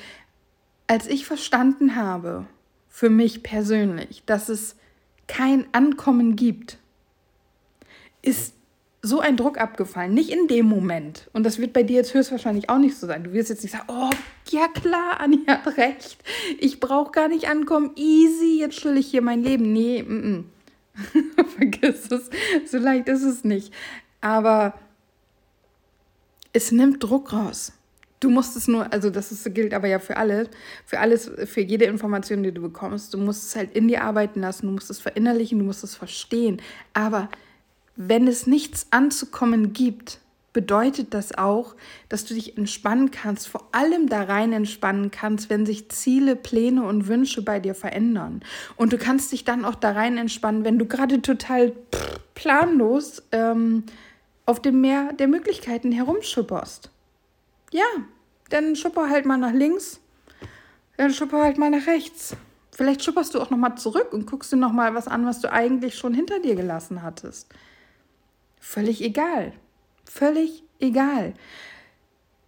als 0.87 1.07
ich 1.07 1.25
verstanden 1.25 1.95
habe, 1.95 2.45
für 2.89 3.09
mich 3.09 3.43
persönlich, 3.43 4.23
dass 4.25 4.49
es 4.49 4.75
kein 5.27 5.65
Ankommen 5.73 6.35
gibt, 6.35 6.77
ist 8.21 8.53
so 9.01 9.19
ein 9.19 9.37
Druck 9.37 9.59
abgefallen. 9.59 10.13
Nicht 10.13 10.31
in 10.31 10.47
dem 10.47 10.65
Moment. 10.65 11.29
Und 11.33 11.43
das 11.43 11.59
wird 11.59 11.73
bei 11.73 11.83
dir 11.83 11.97
jetzt 11.97 12.13
höchstwahrscheinlich 12.13 12.69
auch 12.69 12.79
nicht 12.79 12.97
so 12.97 13.05
sein. 13.05 13.23
Du 13.23 13.33
wirst 13.33 13.49
jetzt 13.49 13.61
nicht 13.61 13.73
sagen, 13.73 13.85
oh, 13.87 14.09
ja 14.49 14.67
klar, 14.67 15.19
Anni 15.19 15.45
hat 15.47 15.77
recht. 15.77 16.17
Ich 16.59 16.79
brauche 16.79 17.11
gar 17.11 17.27
nicht 17.27 17.47
ankommen. 17.47 17.91
Easy, 17.95 18.59
jetzt 18.59 18.79
stelle 18.79 18.99
ich 18.99 19.07
hier 19.07 19.21
mein 19.21 19.43
Leben. 19.43 19.71
Nee, 19.71 19.99
m 19.99 20.47
-m. 20.95 21.45
vergiss 21.57 22.09
es. 22.11 22.29
So 22.65 22.77
leicht 22.79 23.07
ist 23.07 23.23
es 23.23 23.43
nicht. 23.43 23.73
Aber 24.21 24.73
es 26.53 26.71
nimmt 26.71 27.03
Druck 27.03 27.33
raus. 27.33 27.73
Du 28.19 28.29
musst 28.29 28.55
es 28.55 28.67
nur, 28.67 28.91
also 28.93 29.09
das 29.09 29.31
ist, 29.31 29.53
gilt 29.53 29.73
aber 29.73 29.87
ja 29.87 29.99
für 29.99 30.17
alle, 30.17 30.49
für 30.85 30.99
alles, 30.99 31.29
für 31.45 31.61
jede 31.61 31.85
Information, 31.85 32.43
die 32.43 32.51
du 32.51 32.61
bekommst. 32.61 33.13
Du 33.13 33.17
musst 33.17 33.49
es 33.49 33.55
halt 33.55 33.75
in 33.75 33.87
dir 33.87 34.03
arbeiten 34.03 34.41
lassen, 34.41 34.67
du 34.67 34.71
musst 34.71 34.89
es 34.89 34.99
verinnerlichen, 34.99 35.59
du 35.59 35.65
musst 35.65 35.83
es 35.83 35.95
verstehen. 35.95 36.61
Aber 36.93 37.29
wenn 37.95 38.27
es 38.27 38.47
nichts 38.47 38.87
anzukommen 38.91 39.73
gibt, 39.73 40.19
bedeutet 40.55 41.13
das 41.13 41.37
auch, 41.37 41.75
dass 42.07 42.23
du 42.23 42.33
dich 42.33 42.57
entspannen 42.57 43.11
kannst, 43.11 43.49
vor 43.49 43.67
allem 43.73 44.07
da 44.07 44.23
rein 44.23 44.53
entspannen 44.53 45.11
kannst, 45.11 45.49
wenn 45.49 45.65
sich 45.65 45.89
Ziele, 45.89 46.37
Pläne 46.37 46.83
und 46.85 47.07
Wünsche 47.07 47.41
bei 47.41 47.59
dir 47.59 47.75
verändern. 47.75 48.41
Und 48.77 48.93
du 48.93 48.97
kannst 48.97 49.33
dich 49.33 49.43
dann 49.43 49.65
auch 49.65 49.75
da 49.75 49.91
rein 49.91 50.17
entspannen, 50.17 50.63
wenn 50.63 50.79
du 50.79 50.85
gerade 50.85 51.21
total 51.21 51.73
planlos 52.35 53.21
ähm, 53.33 53.83
auf 54.45 54.61
dem 54.61 54.79
Meer 54.79 55.11
der 55.13 55.27
Möglichkeiten 55.27 55.91
herumschupperst. 55.91 56.89
Ja, 57.71 57.85
dann 58.49 58.75
schupper 58.75 59.09
halt 59.09 59.25
mal 59.25 59.37
nach 59.37 59.53
links, 59.53 59.99
dann 60.97 61.13
schupper 61.13 61.41
halt 61.41 61.57
mal 61.57 61.69
nach 61.69 61.87
rechts. 61.87 62.35
Vielleicht 62.71 63.03
schupperst 63.03 63.33
du 63.33 63.41
auch 63.41 63.49
noch 63.49 63.57
mal 63.57 63.75
zurück 63.77 64.11
und 64.11 64.29
guckst 64.29 64.51
dir 64.51 64.57
noch 64.57 64.73
mal 64.73 64.93
was 64.93 65.07
an, 65.07 65.25
was 65.25 65.39
du 65.39 65.51
eigentlich 65.51 65.95
schon 65.97 66.13
hinter 66.13 66.39
dir 66.39 66.55
gelassen 66.55 67.03
hattest. 67.03 67.47
Völlig 68.59 69.01
egal. 69.01 69.53
Völlig 70.03 70.63
egal. 70.79 71.33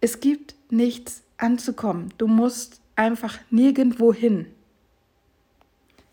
Es 0.00 0.20
gibt 0.20 0.54
nichts 0.70 1.22
anzukommen. 1.38 2.12
Du 2.18 2.26
musst 2.26 2.80
einfach 2.94 3.38
nirgendwo 3.50 4.12
hin. 4.12 4.46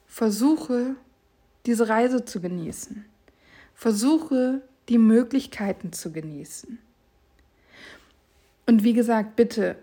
Versuche, 0.05 0.95
diese 1.65 1.89
Reise 1.89 2.23
zu 2.23 2.39
genießen. 2.39 3.03
Versuche, 3.73 4.61
die 4.87 4.97
Möglichkeiten 4.97 5.91
zu 5.91 6.13
genießen. 6.13 6.79
Und 8.65 8.83
wie 8.83 8.93
gesagt, 8.93 9.35
bitte, 9.35 9.75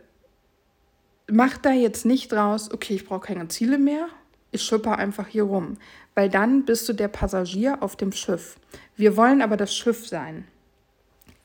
mach 1.30 1.56
da 1.58 1.70
jetzt 1.70 2.04
nicht 2.04 2.32
draus, 2.32 2.70
okay, 2.72 2.94
ich 2.94 3.06
brauche 3.06 3.26
keine 3.26 3.48
Ziele 3.48 3.78
mehr, 3.78 4.08
ich 4.50 4.62
schipper 4.62 4.98
einfach 4.98 5.28
hier 5.28 5.44
rum, 5.44 5.78
weil 6.14 6.28
dann 6.28 6.64
bist 6.64 6.88
du 6.88 6.92
der 6.92 7.08
Passagier 7.08 7.82
auf 7.82 7.96
dem 7.96 8.12
Schiff. 8.12 8.56
Wir 8.96 9.16
wollen 9.16 9.40
aber 9.40 9.56
das 9.56 9.74
Schiff 9.74 10.06
sein. 10.06 10.46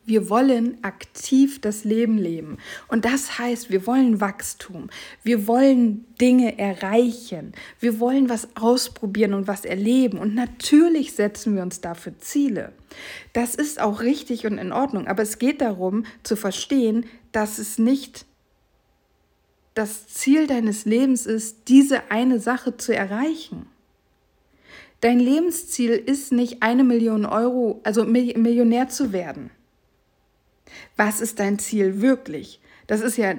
Wir 0.08 0.30
wollen 0.30 0.78
aktiv 0.84 1.60
das 1.60 1.84
Leben 1.84 2.18
leben. 2.18 2.60
Und 2.88 3.04
das 3.04 3.40
heißt, 3.40 3.70
wir 3.70 3.86
wollen 3.86 4.22
Wachstum. 4.22 4.90
Wir 5.22 5.48
wollen 5.48 6.06
Dinge 6.22 6.58
erreichen. 6.58 7.52
Wir 7.82 8.00
wollen 8.00 8.30
was 8.30 8.48
ausprobieren 8.56 9.34
und 9.34 9.50
was 9.50 9.66
erleben. 9.66 10.18
Und 10.18 10.34
natürlich 10.34 11.12
setzen 11.12 11.58
wir 11.58 11.62
uns 11.62 11.82
dafür 11.82 12.18
Ziele. 12.20 12.72
Das 13.34 13.54
ist 13.54 13.82
auch 13.82 14.00
richtig 14.00 14.46
und 14.46 14.58
in 14.60 14.72
Ordnung. 14.72 15.08
Aber 15.08 15.24
es 15.24 15.40
geht 15.40 15.60
darum 15.60 16.06
zu 16.24 16.38
verstehen, 16.38 17.06
dass 17.34 17.60
es 17.60 17.78
nicht 17.78 18.26
das 19.74 20.08
Ziel 20.08 20.48
deines 20.48 20.86
Lebens 20.86 21.26
ist, 21.26 21.68
diese 21.68 22.12
eine 22.12 22.40
Sache 22.40 22.78
zu 22.78 22.96
erreichen. 22.96 23.66
Dein 25.02 25.20
Lebensziel 25.20 25.92
ist 25.92 26.32
nicht 26.32 26.64
eine 26.64 26.86
Million 26.86 27.26
Euro, 27.26 27.82
also 27.84 28.06
Millionär 28.06 28.88
zu 28.88 29.12
werden. 29.12 29.52
Was 30.98 31.22
ist 31.22 31.40
dein 31.40 31.60
Ziel 31.60 32.02
wirklich? 32.02 32.60
Das 32.88 33.02
ist 33.02 33.18
ja, 33.18 33.34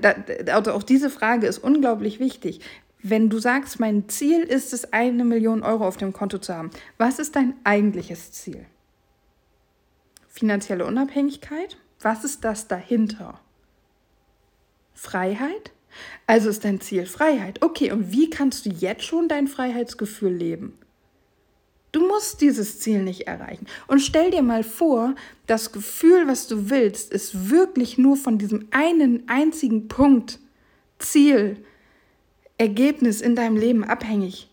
also 0.47 0.73
auch 0.73 0.83
diese 0.83 1.11
Frage 1.11 1.47
ist 1.47 1.59
unglaublich 1.59 2.21
wichtig. 2.21 2.61
Wenn 3.03 3.31
du 3.31 3.39
sagst, 3.39 3.81
mein 3.81 4.09
Ziel 4.09 4.41
ist 4.41 4.73
es, 4.73 4.93
eine 4.93 5.25
Million 5.25 5.63
Euro 5.63 5.87
auf 5.87 5.97
dem 5.97 6.13
Konto 6.13 6.39
zu 6.39 6.55
haben, 6.55 6.71
was 6.97 7.19
ist 7.19 7.37
dein 7.37 7.55
eigentliches 7.65 8.33
Ziel? 8.33 8.67
Finanzielle 10.29 10.85
Unabhängigkeit? 10.85 11.79
Was 12.01 12.25
ist 12.25 12.45
das 12.45 12.69
dahinter? 12.69 13.41
Freiheit? 14.95 15.73
Also 16.27 16.49
ist 16.49 16.65
dein 16.65 16.81
Ziel 16.81 17.07
Freiheit. 17.07 17.63
Okay, 17.63 17.91
und 17.93 18.13
wie 18.13 18.31
kannst 18.31 18.67
du 18.67 18.71
jetzt 18.71 19.05
schon 19.05 19.29
dein 19.29 19.49
Freiheitsgefühl 19.49 20.33
leben? 20.33 20.79
Du 21.99 22.07
musst 22.07 22.41
dieses 22.43 22.79
Ziel 22.79 23.03
nicht 23.03 23.23
erreichen. 23.23 23.67
Und 23.89 23.99
stell 23.99 24.31
dir 24.31 24.43
mal 24.43 24.63
vor, 24.63 25.17
das 25.49 25.73
Gefühl, 25.73 26.29
was 26.29 26.47
du 26.47 26.71
willst, 26.71 27.13
ist 27.13 27.51
wirklich 27.51 27.99
nur 27.99 28.17
von 28.17 28.39
diesem 28.39 28.69
einen 28.71 29.29
einzigen 29.29 29.89
Punkt, 29.89 30.39
Ziel, 31.01 31.57
Ergebnis 32.57 33.21
in 33.21 33.35
deinem 33.35 33.57
Leben 33.57 33.83
abhängig. 33.83 34.49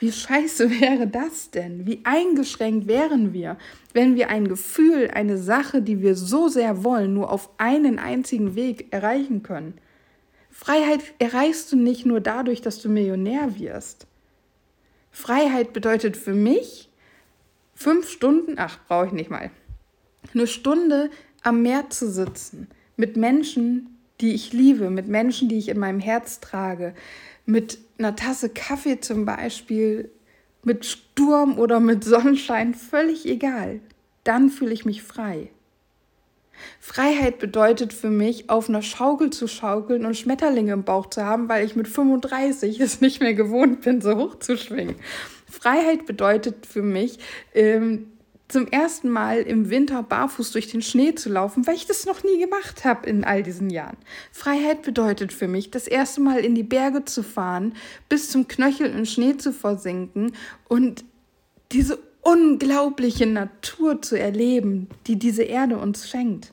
Wie 0.00 0.12
scheiße 0.12 0.70
wäre 0.80 1.06
das 1.06 1.50
denn? 1.50 1.86
Wie 1.86 2.02
eingeschränkt 2.04 2.86
wären 2.86 3.32
wir, 3.32 3.56
wenn 3.94 4.14
wir 4.14 4.28
ein 4.28 4.46
Gefühl, 4.46 5.10
eine 5.14 5.38
Sache, 5.38 5.80
die 5.80 6.02
wir 6.02 6.14
so 6.14 6.48
sehr 6.48 6.84
wollen, 6.84 7.14
nur 7.14 7.32
auf 7.32 7.48
einen 7.56 7.98
einzigen 7.98 8.54
Weg 8.54 8.92
erreichen 8.92 9.42
können? 9.42 9.78
Freiheit 10.50 11.00
erreichst 11.18 11.72
du 11.72 11.76
nicht 11.76 12.04
nur 12.04 12.20
dadurch, 12.20 12.60
dass 12.60 12.82
du 12.82 12.90
Millionär 12.90 13.58
wirst. 13.58 14.06
Freiheit 15.12 15.72
bedeutet 15.72 16.16
für 16.16 16.34
mich 16.34 16.88
fünf 17.74 18.08
Stunden, 18.08 18.54
ach, 18.56 18.78
brauche 18.88 19.06
ich 19.06 19.12
nicht 19.12 19.30
mal, 19.30 19.50
eine 20.34 20.46
Stunde 20.46 21.10
am 21.42 21.62
Meer 21.62 21.90
zu 21.90 22.10
sitzen 22.10 22.68
mit 22.96 23.16
Menschen, 23.16 23.98
die 24.20 24.34
ich 24.34 24.52
liebe, 24.52 24.90
mit 24.90 25.08
Menschen, 25.08 25.48
die 25.48 25.58
ich 25.58 25.68
in 25.68 25.78
meinem 25.78 26.00
Herz 26.00 26.40
trage, 26.40 26.94
mit 27.44 27.78
einer 27.98 28.16
Tasse 28.16 28.48
Kaffee 28.48 29.00
zum 29.00 29.24
Beispiel, 29.24 30.10
mit 30.64 30.86
Sturm 30.86 31.58
oder 31.58 31.80
mit 31.80 32.04
Sonnenschein, 32.04 32.74
völlig 32.74 33.26
egal. 33.26 33.80
Dann 34.24 34.48
fühle 34.48 34.72
ich 34.72 34.84
mich 34.84 35.02
frei. 35.02 35.50
Freiheit 36.80 37.38
bedeutet 37.38 37.92
für 37.92 38.10
mich, 38.10 38.50
auf 38.50 38.68
einer 38.68 38.82
Schaukel 38.82 39.30
zu 39.30 39.46
schaukeln 39.46 40.04
und 40.04 40.16
Schmetterlinge 40.16 40.72
im 40.72 40.84
Bauch 40.84 41.06
zu 41.10 41.24
haben, 41.24 41.48
weil 41.48 41.64
ich 41.64 41.76
mit 41.76 41.88
35 41.88 42.80
es 42.80 43.00
nicht 43.00 43.20
mehr 43.20 43.34
gewohnt 43.34 43.82
bin, 43.82 44.00
so 44.00 44.16
hoch 44.16 44.38
zu 44.38 44.56
schwingen. 44.56 44.96
Freiheit 45.50 46.06
bedeutet 46.06 46.66
für 46.66 46.82
mich, 46.82 47.18
ähm, 47.54 48.12
zum 48.52 48.66
ersten 48.66 49.08
Mal 49.08 49.38
im 49.38 49.70
Winter 49.70 50.02
barfuß 50.02 50.52
durch 50.52 50.68
den 50.68 50.82
Schnee 50.82 51.14
zu 51.14 51.30
laufen, 51.30 51.66
weil 51.66 51.74
ich 51.74 51.86
das 51.86 52.04
noch 52.04 52.22
nie 52.22 52.38
gemacht 52.38 52.84
habe 52.84 53.08
in 53.08 53.24
all 53.24 53.42
diesen 53.42 53.70
Jahren. 53.70 53.96
Freiheit 54.30 54.82
bedeutet 54.82 55.32
für 55.32 55.48
mich, 55.48 55.70
das 55.70 55.86
erste 55.86 56.20
Mal 56.20 56.40
in 56.40 56.54
die 56.54 56.62
Berge 56.62 57.06
zu 57.06 57.22
fahren, 57.22 57.74
bis 58.10 58.30
zum 58.30 58.48
Knöchel 58.48 58.90
in 58.90 59.06
Schnee 59.06 59.38
zu 59.38 59.52
versinken 59.54 60.32
und 60.68 61.04
diese 61.72 61.98
unglaubliche 62.22 63.26
Natur 63.26 64.00
zu 64.00 64.18
erleben, 64.18 64.88
die 65.06 65.18
diese 65.18 65.42
Erde 65.42 65.76
uns 65.76 66.08
schenkt. 66.08 66.52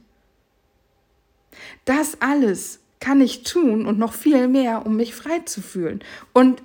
Das 1.86 2.22
alles 2.22 2.80
kann 3.00 3.22
ich 3.22 3.44
tun 3.44 3.86
und 3.86 3.98
noch 3.98 4.14
viel 4.14 4.48
mehr, 4.48 4.86
um 4.86 4.96
mich 4.96 5.16
frei 5.16 5.40
zu 5.40 5.62
fühlen. 5.62 6.04
Und 6.34 6.62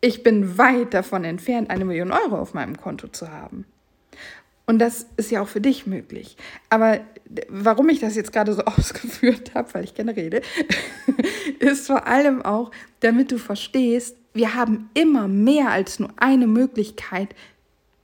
ich 0.00 0.22
bin 0.22 0.58
weit 0.58 0.94
davon 0.94 1.24
entfernt, 1.24 1.70
eine 1.70 1.84
Million 1.84 2.10
Euro 2.10 2.36
auf 2.36 2.54
meinem 2.54 2.76
Konto 2.76 3.08
zu 3.08 3.30
haben. 3.30 3.64
Und 4.66 4.80
das 4.80 5.06
ist 5.16 5.30
ja 5.30 5.42
auch 5.42 5.48
für 5.48 5.60
dich 5.60 5.86
möglich. 5.86 6.36
Aber 6.70 7.00
warum 7.48 7.88
ich 7.88 8.00
das 8.00 8.16
jetzt 8.16 8.32
gerade 8.32 8.52
so 8.52 8.62
ausgeführt 8.64 9.54
habe, 9.54 9.72
weil 9.74 9.84
ich 9.84 9.94
gerne 9.94 10.16
rede, 10.16 10.42
ist 11.60 11.86
vor 11.86 12.06
allem 12.06 12.42
auch, 12.42 12.72
damit 13.00 13.30
du 13.30 13.38
verstehst, 13.38 14.16
wir 14.34 14.54
haben 14.54 14.90
immer 14.92 15.28
mehr 15.28 15.70
als 15.70 15.98
nur 15.98 16.10
eine 16.16 16.46
Möglichkeit, 16.46 17.34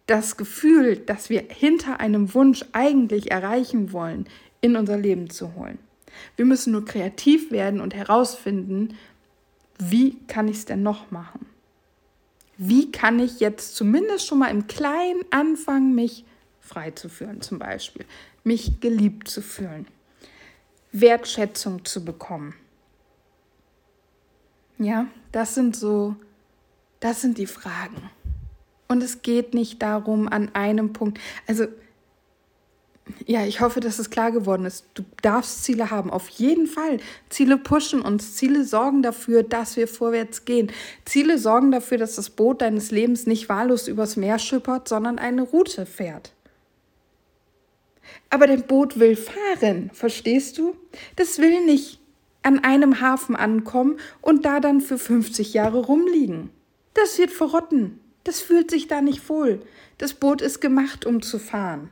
das 0.06 0.36
Gefühl, 0.36 0.96
das 0.96 1.30
wir 1.30 1.44
hinter 1.48 2.00
einem 2.00 2.34
Wunsch 2.34 2.64
eigentlich 2.72 3.30
erreichen 3.30 3.92
wollen, 3.92 4.26
in 4.60 4.76
unser 4.76 4.96
Leben 4.96 5.30
zu 5.30 5.54
holen. 5.54 5.78
Wir 6.36 6.44
müssen 6.44 6.72
nur 6.72 6.84
kreativ 6.84 7.50
werden 7.50 7.80
und 7.80 7.94
herausfinden, 7.94 8.96
wie 9.78 10.18
kann 10.26 10.48
ich 10.48 10.58
es 10.58 10.64
denn 10.64 10.82
noch 10.82 11.10
machen? 11.10 11.46
Wie 12.58 12.92
kann 12.92 13.18
ich 13.18 13.40
jetzt 13.40 13.74
zumindest 13.74 14.26
schon 14.26 14.38
mal 14.38 14.50
im 14.50 14.66
Kleinen 14.66 15.22
anfangen, 15.30 15.94
mich 15.94 16.24
frei 16.60 16.90
zu 16.92 17.08
fühlen, 17.08 17.40
zum 17.40 17.58
Beispiel, 17.58 18.04
mich 18.44 18.80
geliebt 18.80 19.28
zu 19.28 19.42
fühlen, 19.42 19.86
Wertschätzung 20.92 21.84
zu 21.84 22.04
bekommen? 22.04 22.54
Ja, 24.78 25.06
das 25.32 25.54
sind 25.54 25.76
so, 25.76 26.16
das 27.00 27.20
sind 27.20 27.38
die 27.38 27.46
Fragen. 27.46 28.10
Und 28.92 29.02
es 29.02 29.22
geht 29.22 29.54
nicht 29.54 29.80
darum, 29.82 30.28
an 30.28 30.54
einem 30.54 30.92
Punkt, 30.92 31.18
also 31.46 31.66
ja, 33.26 33.44
ich 33.44 33.60
hoffe, 33.60 33.80
dass 33.80 33.98
es 33.98 34.10
klar 34.10 34.30
geworden 34.30 34.64
ist. 34.64 34.86
Du 34.94 35.02
darfst 35.22 35.64
Ziele 35.64 35.90
haben, 35.90 36.10
auf 36.10 36.28
jeden 36.28 36.66
Fall. 36.66 36.98
Ziele 37.30 37.56
pushen 37.56 38.00
uns. 38.00 38.36
Ziele 38.36 38.64
sorgen 38.64 39.02
dafür, 39.02 39.42
dass 39.42 39.76
wir 39.76 39.88
vorwärts 39.88 40.44
gehen. 40.44 40.70
Ziele 41.04 41.38
sorgen 41.38 41.72
dafür, 41.72 41.98
dass 41.98 42.16
das 42.16 42.30
Boot 42.30 42.62
deines 42.62 42.90
Lebens 42.90 43.26
nicht 43.26 43.48
wahllos 43.48 43.88
übers 43.88 44.16
Meer 44.16 44.38
schippert, 44.38 44.88
sondern 44.88 45.18
eine 45.18 45.42
Route 45.42 45.84
fährt. 45.84 46.32
Aber 48.30 48.46
dein 48.46 48.66
Boot 48.66 48.98
will 48.98 49.16
fahren, 49.16 49.90
verstehst 49.92 50.58
du? 50.58 50.76
Das 51.16 51.38
will 51.38 51.64
nicht 51.64 51.98
an 52.42 52.62
einem 52.62 53.00
Hafen 53.00 53.36
ankommen 53.36 53.98
und 54.20 54.44
da 54.44 54.60
dann 54.60 54.80
für 54.80 54.98
50 54.98 55.54
Jahre 55.54 55.86
rumliegen. 55.86 56.50
Das 56.94 57.18
wird 57.18 57.30
verrotten. 57.30 58.01
Das 58.24 58.40
fühlt 58.40 58.70
sich 58.70 58.86
da 58.86 59.00
nicht 59.00 59.28
wohl. 59.28 59.60
Das 59.98 60.14
Boot 60.14 60.40
ist 60.40 60.60
gemacht, 60.60 61.06
um 61.06 61.22
zu 61.22 61.38
fahren 61.38 61.90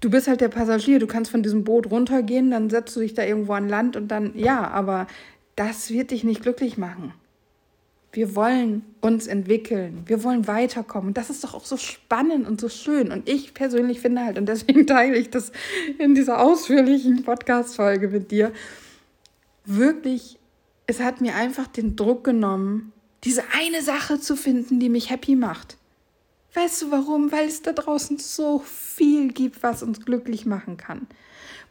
du 0.00 0.10
bist 0.10 0.28
halt 0.28 0.40
der 0.40 0.48
Passagier, 0.48 0.98
du 0.98 1.06
kannst 1.06 1.30
von 1.30 1.42
diesem 1.42 1.64
Boot 1.64 1.90
runtergehen, 1.90 2.50
dann 2.50 2.70
setzt 2.70 2.94
du 2.96 3.00
dich 3.00 3.14
da 3.14 3.24
irgendwo 3.24 3.52
an 3.52 3.68
Land 3.68 3.96
und 3.96 4.08
dann, 4.08 4.32
ja, 4.36 4.68
aber 4.68 5.06
das 5.56 5.90
wird 5.90 6.10
dich 6.10 6.24
nicht 6.24 6.42
glücklich 6.42 6.78
machen. 6.78 7.12
Wir 8.12 8.34
wollen 8.34 8.84
uns 9.00 9.26
entwickeln, 9.26 10.02
wir 10.06 10.24
wollen 10.24 10.46
weiterkommen. 10.46 11.12
Das 11.14 11.30
ist 11.30 11.44
doch 11.44 11.54
auch 11.54 11.66
so 11.66 11.76
spannend 11.76 12.48
und 12.48 12.60
so 12.60 12.68
schön. 12.68 13.12
Und 13.12 13.28
ich 13.28 13.52
persönlich 13.52 14.00
finde 14.00 14.24
halt, 14.24 14.38
und 14.38 14.46
deswegen 14.46 14.86
teile 14.86 15.16
ich 15.16 15.30
das 15.30 15.52
in 15.98 16.14
dieser 16.14 16.40
ausführlichen 16.40 17.22
Podcast-Folge 17.24 18.08
mit 18.08 18.30
dir, 18.30 18.52
wirklich, 19.66 20.38
es 20.86 21.00
hat 21.00 21.20
mir 21.20 21.34
einfach 21.34 21.66
den 21.66 21.96
Druck 21.96 22.24
genommen, 22.24 22.92
diese 23.24 23.42
eine 23.52 23.82
Sache 23.82 24.20
zu 24.20 24.36
finden, 24.36 24.80
die 24.80 24.88
mich 24.88 25.10
happy 25.10 25.36
macht. 25.36 25.76
Weißt 26.54 26.82
du 26.82 26.90
warum? 26.90 27.30
Weil 27.30 27.46
es 27.46 27.62
da 27.62 27.72
draußen 27.72 28.18
so 28.18 28.60
viel 28.60 29.32
gibt, 29.32 29.62
was 29.62 29.82
uns 29.82 30.04
glücklich 30.04 30.46
machen 30.46 30.76
kann, 30.76 31.06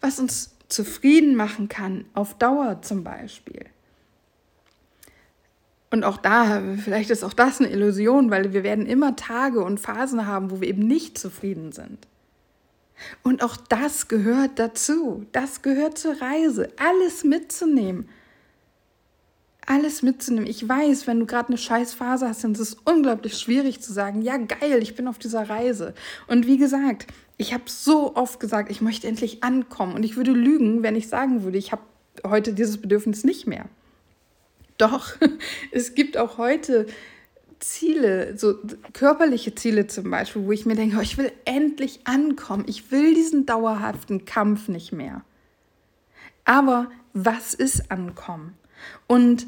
was 0.02 0.20
uns 0.20 0.56
zufrieden 0.70 1.36
machen 1.36 1.70
kann, 1.70 2.06
auf 2.14 2.38
Dauer 2.38 2.82
zum 2.82 3.04
Beispiel. 3.04 3.66
Und 5.90 6.04
auch 6.04 6.18
da, 6.18 6.62
vielleicht 6.84 7.10
ist 7.10 7.24
auch 7.24 7.34
das 7.34 7.60
eine 7.60 7.70
Illusion, 7.70 8.30
weil 8.30 8.52
wir 8.52 8.64
werden 8.64 8.86
immer 8.86 9.16
Tage 9.16 9.64
und 9.64 9.80
Phasen 9.80 10.26
haben, 10.26 10.52
wo 10.52 10.60
wir 10.60 10.68
eben 10.68 10.86
nicht 10.86 11.18
zufrieden 11.18 11.72
sind. 11.72 12.08
Und 13.24 13.42
auch 13.42 13.56
das 13.56 14.08
gehört 14.08 14.60
dazu. 14.60 15.26
Das 15.32 15.62
gehört 15.62 15.98
zur 15.98 16.22
Reise. 16.22 16.72
Alles 16.78 17.24
mitzunehmen 17.24 18.10
alles 19.68 20.02
mitzunehmen. 20.02 20.50
Ich 20.50 20.68
weiß, 20.68 21.08
wenn 21.08 21.20
du 21.20 21.26
gerade 21.26 21.50
eine 21.50 21.58
scheiß 21.58 21.94
Phase 21.94 22.28
hast, 22.28 22.44
dann 22.44 22.54
ist 22.54 22.60
es 22.60 22.78
unglaublich 22.86 23.38
schwierig 23.38 23.82
zu 23.82 23.94
sagen, 23.94 24.22
ja 24.22 24.38
geil, 24.38 24.82
ich 24.82 24.96
bin 24.96 25.08
auf 25.08 25.20
dieser 25.20 25.50
Reise. 25.50 25.94
Und 26.28 26.48
wie 26.48 26.58
gesagt, 26.58 27.06
ich 27.38 27.54
habe 27.54 27.66
so 27.68 28.16
oft 28.16 28.40
gesagt, 28.40 28.72
ich 28.72 28.82
möchte 28.82 29.08
endlich 29.08 29.44
ankommen. 29.44 29.94
Und 29.94 30.04
ich 30.04 30.16
würde 30.16 30.32
lügen, 30.32 30.84
wenn 30.84 30.96
ich 30.96 31.10
sagen 31.10 31.44
würde, 31.44 31.58
ich 31.58 31.72
habe 31.72 31.84
heute 32.26 32.54
dieses 32.54 32.82
Bedürfnis 32.82 33.24
nicht 33.24 33.46
mehr. 33.46 33.66
Doch, 34.78 35.16
es 35.72 35.94
gibt 35.96 36.18
auch 36.18 36.38
heute 36.38 36.88
Ziele, 37.60 38.38
so 38.38 38.56
körperliche 38.94 39.54
Ziele 39.54 39.88
zum 39.88 40.10
Beispiel, 40.10 40.46
wo 40.46 40.52
ich 40.52 40.66
mir 40.66 40.76
denke, 40.76 40.98
oh, 40.98 41.02
ich 41.02 41.18
will 41.18 41.32
endlich 41.46 42.02
ankommen. 42.06 42.66
Ich 42.68 42.92
will 42.92 43.14
diesen 43.14 43.46
dauerhaften 43.46 44.26
Kampf 44.26 44.70
nicht 44.70 44.94
mehr. 44.94 45.24
Aber 46.46 46.90
was 47.14 47.54
ist 47.54 47.92
Ankommen? 47.92 48.54
Und 49.08 49.48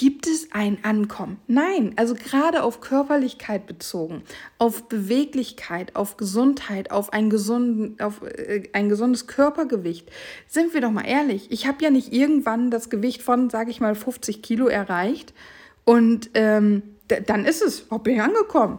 Gibt 0.00 0.26
es 0.26 0.48
ein 0.52 0.78
Ankommen? 0.82 1.36
Nein, 1.46 1.92
also 1.96 2.14
gerade 2.14 2.62
auf 2.62 2.80
Körperlichkeit 2.80 3.66
bezogen, 3.66 4.22
auf 4.56 4.84
Beweglichkeit, 4.84 5.94
auf 5.94 6.16
Gesundheit, 6.16 6.90
auf 6.90 7.12
ein, 7.12 7.28
gesunden, 7.28 8.00
auf, 8.00 8.22
äh, 8.22 8.62
ein 8.72 8.88
gesundes 8.88 9.26
Körpergewicht. 9.26 10.10
Sind 10.48 10.72
wir 10.72 10.80
doch 10.80 10.90
mal 10.90 11.04
ehrlich, 11.04 11.48
ich 11.50 11.66
habe 11.66 11.84
ja 11.84 11.90
nicht 11.90 12.14
irgendwann 12.14 12.70
das 12.70 12.88
Gewicht 12.88 13.20
von, 13.20 13.50
sage 13.50 13.70
ich 13.70 13.82
mal, 13.82 13.94
50 13.94 14.40
Kilo 14.40 14.68
erreicht 14.68 15.34
und 15.84 16.30
ähm, 16.32 16.80
dann 17.26 17.44
ist 17.44 17.60
es, 17.60 17.84
oh, 17.90 17.98
bin 17.98 18.14
ich 18.14 18.22
angekommen. 18.22 18.78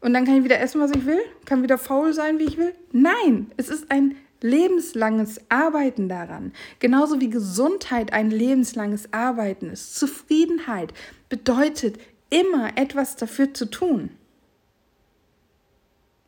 Und 0.00 0.14
dann 0.14 0.26
kann 0.26 0.36
ich 0.36 0.44
wieder 0.44 0.60
essen, 0.60 0.80
was 0.80 0.92
ich 0.92 1.06
will, 1.06 1.22
kann 1.44 1.64
wieder 1.64 1.76
faul 1.76 2.12
sein, 2.12 2.38
wie 2.38 2.44
ich 2.44 2.56
will. 2.56 2.72
Nein, 2.92 3.50
es 3.56 3.68
ist 3.68 3.90
ein 3.90 4.14
lebenslanges 4.42 5.40
Arbeiten 5.48 6.08
daran, 6.08 6.52
genauso 6.78 7.20
wie 7.20 7.30
Gesundheit 7.30 8.12
ein 8.12 8.30
lebenslanges 8.30 9.12
Arbeiten 9.12 9.70
ist. 9.70 9.96
Zufriedenheit 9.96 10.94
bedeutet 11.28 11.98
immer 12.30 12.76
etwas 12.76 13.16
dafür 13.16 13.52
zu 13.54 13.66
tun. 13.66 14.10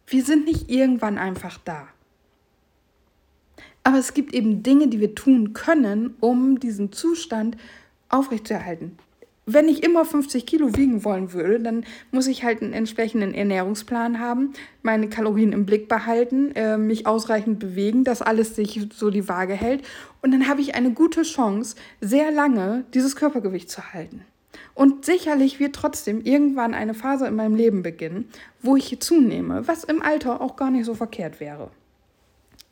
Wir 0.07 0.25
sind 0.25 0.45
nicht 0.45 0.71
irgendwann 0.71 1.17
einfach 1.17 1.59
da. 1.65 1.89
Aber 3.85 3.99
es 3.99 4.15
gibt 4.15 4.35
eben 4.35 4.63
Dinge, 4.63 4.89
die 4.89 5.01
wir 5.01 5.15
tun 5.15 5.55
können, 5.55 6.15
um 6.21 6.61
diesen 6.61 6.93
Zustand 6.93 7.57
aufrechtzuerhalten 8.09 8.99
wenn 9.45 9.69
ich 9.69 9.83
immer 9.83 10.05
50 10.05 10.47
Kilo 10.47 10.77
wiegen 10.77 11.05
wollen 11.05 11.33
würde, 11.33 11.61
dann 11.61 11.85
muss 12.13 12.29
ich 12.29 12.45
halt 12.45 12.63
einen 12.63 12.73
entsprechenden 12.73 13.35
Ernährungsplan 13.35 14.21
haben, 14.21 14.53
meine 14.83 15.09
Kalorien 15.09 15.53
im 15.53 15.67
Blick 15.67 15.89
behalten, 15.89 16.53
äh, 16.55 16.79
mich 16.79 17.07
ausreichend 17.07 17.59
bewegen, 17.59 18.05
dass 18.05 18.23
alles 18.23 18.55
sich 18.55 18.89
so 18.95 19.11
die 19.11 19.29
Waage 19.29 19.55
hält. 19.55 19.83
Und 20.21 20.31
dann 20.31 20.49
habe 20.49 20.61
ich 20.61 20.75
eine 20.75 20.93
gute 20.93 21.23
Chance, 21.23 21.77
sehr 22.01 22.31
lange 22.31 22.85
dieses 22.95 23.17
Körpergewicht 23.17 23.69
zu 23.69 23.93
halten. 23.93 24.25
Und 24.75 25.05
sicherlich 25.05 25.59
wird 25.61 25.75
trotzdem 25.75 26.21
irgendwann 26.23 26.75
eine 26.75 26.95
Phase 26.95 27.27
in 27.27 27.35
meinem 27.35 27.55
Leben 27.55 27.83
beginnen, 27.83 28.29
wo 28.61 28.77
ich 28.77 29.01
zunehme, 29.01 29.67
was 29.67 29.85
im 29.85 30.03
Alter 30.03 30.41
auch 30.41 30.57
gar 30.57 30.71
nicht 30.71 30.85
so 30.85 30.95
verkehrt 30.95 31.41
wäre. 31.41 31.71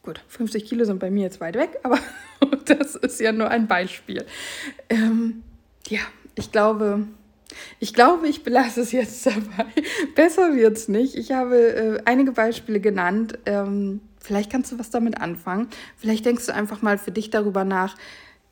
Gut, 0.02 0.24
50 0.28 0.64
Kilo 0.64 0.85
sind 0.85 0.98
bei 0.98 1.11
mir 1.11 1.24
jetzt 1.24 1.40
weit 1.40 1.56
weg, 1.56 1.78
aber 1.83 1.98
das 2.64 2.94
ist 2.94 3.20
ja 3.20 3.33
nur 3.33 3.48
ein 3.48 3.66
Beispiel. 3.66 4.24
Ähm, 4.88 5.42
ja, 5.88 6.00
ich 6.40 6.53
glaube, 6.53 7.07
ich 7.79 7.94
glaube, 7.94 8.29
ich 8.29 8.42
belasse 8.42 8.81
es 8.81 8.92
jetzt 8.92 9.26
dabei. 9.26 9.66
Besser 10.14 10.55
wird 10.55 10.76
es 10.76 10.88
nicht. 10.88 11.14
Ich 11.14 11.33
habe 11.33 11.57
äh, 11.57 12.03
einige 12.05 12.33
Beispiele 12.33 12.81
genannt. 12.81 13.38
Ähm, 13.46 14.00
vielleicht 14.20 14.50
kannst 14.50 14.72
du 14.72 14.79
was 14.79 14.90
damit 14.90 15.20
anfangen. 15.20 15.68
Vielleicht 15.96 16.24
denkst 16.24 16.46
du 16.46 16.55
einfach 16.55 16.83
mal 16.83 16.98
für 16.98 17.12
dich 17.12 17.31
darüber 17.31 17.64
nach, 17.64 17.96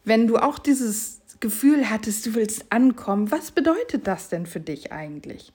wenn 0.04 0.26
du 0.26 0.36
auch 0.36 0.58
dieses 0.58 1.20
Gefühl 1.40 1.88
hattest, 1.90 2.26
du 2.26 2.34
willst 2.34 2.66
ankommen, 2.70 3.30
was 3.30 3.50
bedeutet 3.50 4.06
das 4.06 4.28
denn 4.28 4.46
für 4.46 4.60
dich 4.60 4.92
eigentlich? 4.92 5.52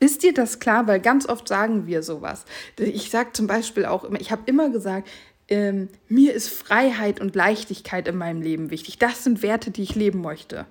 Ist 0.00 0.22
dir 0.22 0.34
das 0.34 0.58
klar? 0.58 0.86
Weil 0.86 1.00
ganz 1.00 1.28
oft 1.28 1.46
sagen 1.46 1.86
wir 1.86 2.02
sowas. 2.02 2.44
Ich 2.78 3.10
sage 3.10 3.30
zum 3.32 3.46
Beispiel 3.46 3.84
auch 3.84 4.04
immer, 4.04 4.20
ich 4.20 4.32
habe 4.32 4.42
immer 4.46 4.70
gesagt, 4.70 5.08
ähm, 5.48 5.88
mir 6.08 6.32
ist 6.32 6.48
Freiheit 6.48 7.20
und 7.20 7.36
Leichtigkeit 7.36 8.08
in 8.08 8.16
meinem 8.16 8.40
Leben 8.40 8.70
wichtig. 8.70 8.98
Das 8.98 9.22
sind 9.22 9.42
Werte, 9.42 9.70
die 9.70 9.82
ich 9.82 9.94
leben 9.94 10.22
möchte. 10.22 10.66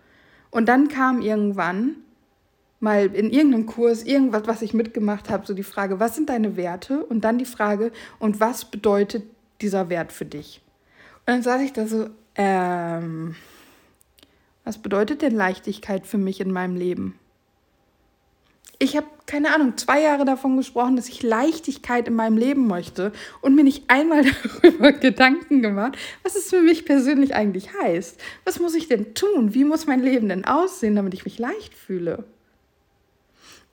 Und 0.51 0.67
dann 0.67 0.89
kam 0.89 1.21
irgendwann 1.21 1.95
mal 2.79 3.13
in 3.15 3.29
irgendeinem 3.31 3.65
Kurs 3.65 4.03
irgendwas, 4.03 4.43
was 4.47 4.61
ich 4.61 4.73
mitgemacht 4.73 5.29
habe, 5.29 5.45
so 5.45 5.53
die 5.53 5.63
Frage, 5.63 5.99
was 5.99 6.15
sind 6.15 6.29
deine 6.29 6.57
Werte? 6.57 7.05
Und 7.05 7.21
dann 7.21 7.37
die 7.37 7.45
Frage, 7.45 7.91
und 8.19 8.39
was 8.39 8.65
bedeutet 8.65 9.23
dieser 9.61 9.89
Wert 9.89 10.11
für 10.11 10.25
dich? 10.25 10.61
Und 11.19 11.27
dann 11.27 11.43
saß 11.43 11.61
ich 11.61 11.73
da 11.73 11.87
so, 11.87 12.09
ähm, 12.35 13.35
was 14.63 14.79
bedeutet 14.79 15.21
denn 15.21 15.33
Leichtigkeit 15.33 16.05
für 16.05 16.17
mich 16.17 16.41
in 16.41 16.51
meinem 16.51 16.75
Leben? 16.75 17.17
Ich 18.81 18.97
habe, 18.97 19.05
keine 19.27 19.53
Ahnung, 19.53 19.77
zwei 19.77 20.01
Jahre 20.01 20.25
davon 20.25 20.57
gesprochen, 20.57 20.95
dass 20.95 21.07
ich 21.07 21.21
Leichtigkeit 21.21 22.07
in 22.07 22.15
meinem 22.15 22.35
Leben 22.35 22.65
möchte 22.65 23.11
und 23.41 23.53
mir 23.53 23.63
nicht 23.63 23.83
einmal 23.89 24.23
darüber 24.63 24.91
Gedanken 24.91 25.61
gemacht, 25.61 25.97
was 26.23 26.35
es 26.35 26.49
für 26.49 26.61
mich 26.61 26.83
persönlich 26.83 27.35
eigentlich 27.35 27.69
heißt. 27.73 28.19
Was 28.43 28.59
muss 28.59 28.73
ich 28.73 28.87
denn 28.87 29.13
tun? 29.13 29.53
Wie 29.53 29.65
muss 29.65 29.85
mein 29.85 30.01
Leben 30.01 30.29
denn 30.29 30.45
aussehen, 30.45 30.95
damit 30.95 31.13
ich 31.13 31.25
mich 31.25 31.37
leicht 31.37 31.75
fühle? 31.75 32.23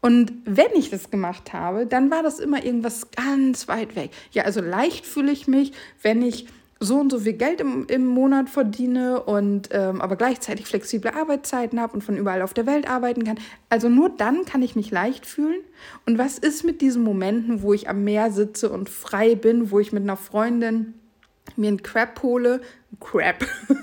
Und 0.03 0.33
wenn 0.44 0.72
ich 0.74 0.90
das 0.90 1.11
gemacht 1.11 1.55
habe, 1.55 1.87
dann 1.87 2.11
war 2.11 2.22
das 2.22 2.38
immer 2.38 2.62
irgendwas 2.62 3.11
ganz 3.11 3.66
weit 3.66 3.96
weg. 3.96 4.11
Ja, 4.31 4.44
also 4.44 4.61
leicht 4.61 5.07
fühle 5.07 5.33
ich 5.33 5.48
mich, 5.48 5.72
wenn 6.03 6.22
ich 6.22 6.46
so 6.80 6.96
und 6.96 7.10
so 7.10 7.20
viel 7.20 7.32
Geld 7.32 7.60
im, 7.60 7.86
im 7.88 8.06
Monat 8.06 8.48
verdiene 8.48 9.22
und 9.22 9.68
ähm, 9.72 10.00
aber 10.00 10.16
gleichzeitig 10.16 10.66
flexible 10.66 11.10
Arbeitszeiten 11.10 11.80
habe 11.80 11.94
und 11.94 12.04
von 12.04 12.16
überall 12.16 12.42
auf 12.42 12.54
der 12.54 12.66
Welt 12.66 12.88
arbeiten 12.88 13.24
kann. 13.24 13.38
Also 13.68 13.88
nur 13.88 14.10
dann 14.10 14.44
kann 14.44 14.62
ich 14.62 14.76
mich 14.76 14.90
leicht 14.90 15.26
fühlen. 15.26 15.60
Und 16.06 16.18
was 16.18 16.38
ist 16.38 16.64
mit 16.64 16.80
diesen 16.80 17.02
Momenten, 17.02 17.62
wo 17.62 17.72
ich 17.72 17.88
am 17.88 18.04
Meer 18.04 18.30
sitze 18.30 18.70
und 18.70 18.88
frei 18.88 19.34
bin, 19.34 19.70
wo 19.70 19.80
ich 19.80 19.92
mit 19.92 20.04
einer 20.04 20.16
Freundin 20.16 20.94
mir 21.56 21.68
einen 21.68 21.82
Crap 21.82 22.22
hole, 22.22 22.60
Crap, 23.00 23.44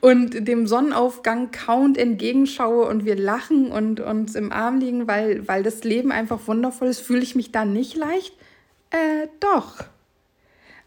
und 0.00 0.46
dem 0.46 0.66
Sonnenaufgang 0.66 1.50
count 1.50 1.98
entgegenschaue 1.98 2.86
und 2.86 3.04
wir 3.04 3.16
lachen 3.16 3.72
und 3.72 4.00
uns 4.00 4.34
im 4.34 4.52
Arm 4.52 4.78
liegen, 4.78 5.08
weil, 5.08 5.46
weil 5.48 5.62
das 5.62 5.84
Leben 5.84 6.12
einfach 6.12 6.46
wundervoll 6.46 6.88
ist, 6.88 7.00
fühle 7.00 7.22
ich 7.22 7.34
mich 7.34 7.52
da 7.52 7.64
nicht 7.64 7.96
leicht? 7.96 8.34
Äh, 8.90 9.28
doch. 9.40 9.84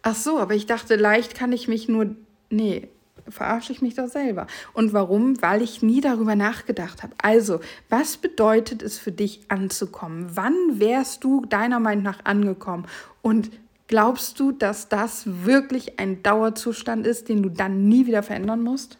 Ach 0.03 0.15
so, 0.15 0.37
aber 0.37 0.53
ich 0.53 0.65
dachte, 0.65 0.95
leicht 0.95 1.33
kann 1.33 1.51
ich 1.53 1.67
mich 1.67 1.87
nur. 1.87 2.15
Nee, 2.49 2.89
verarsche 3.27 3.71
ich 3.71 3.81
mich 3.81 3.95
doch 3.95 4.07
selber. 4.07 4.47
Und 4.73 4.93
warum? 4.93 5.41
Weil 5.41 5.61
ich 5.61 5.81
nie 5.81 6.01
darüber 6.01 6.35
nachgedacht 6.35 7.03
habe. 7.03 7.13
Also, 7.21 7.61
was 7.89 8.17
bedeutet 8.17 8.81
es 8.81 8.99
für 8.99 9.13
dich 9.13 9.41
anzukommen? 9.47 10.31
Wann 10.33 10.53
wärst 10.79 11.23
du 11.23 11.45
deiner 11.45 11.79
Meinung 11.79 12.03
nach 12.03 12.25
angekommen? 12.25 12.85
Und 13.21 13.49
glaubst 13.87 14.39
du, 14.41 14.51
dass 14.51 14.89
das 14.89 15.23
wirklich 15.45 15.99
ein 15.99 16.21
Dauerzustand 16.21 17.07
ist, 17.07 17.29
den 17.29 17.41
du 17.41 17.49
dann 17.49 17.87
nie 17.87 18.05
wieder 18.05 18.23
verändern 18.23 18.61
musst? 18.61 18.97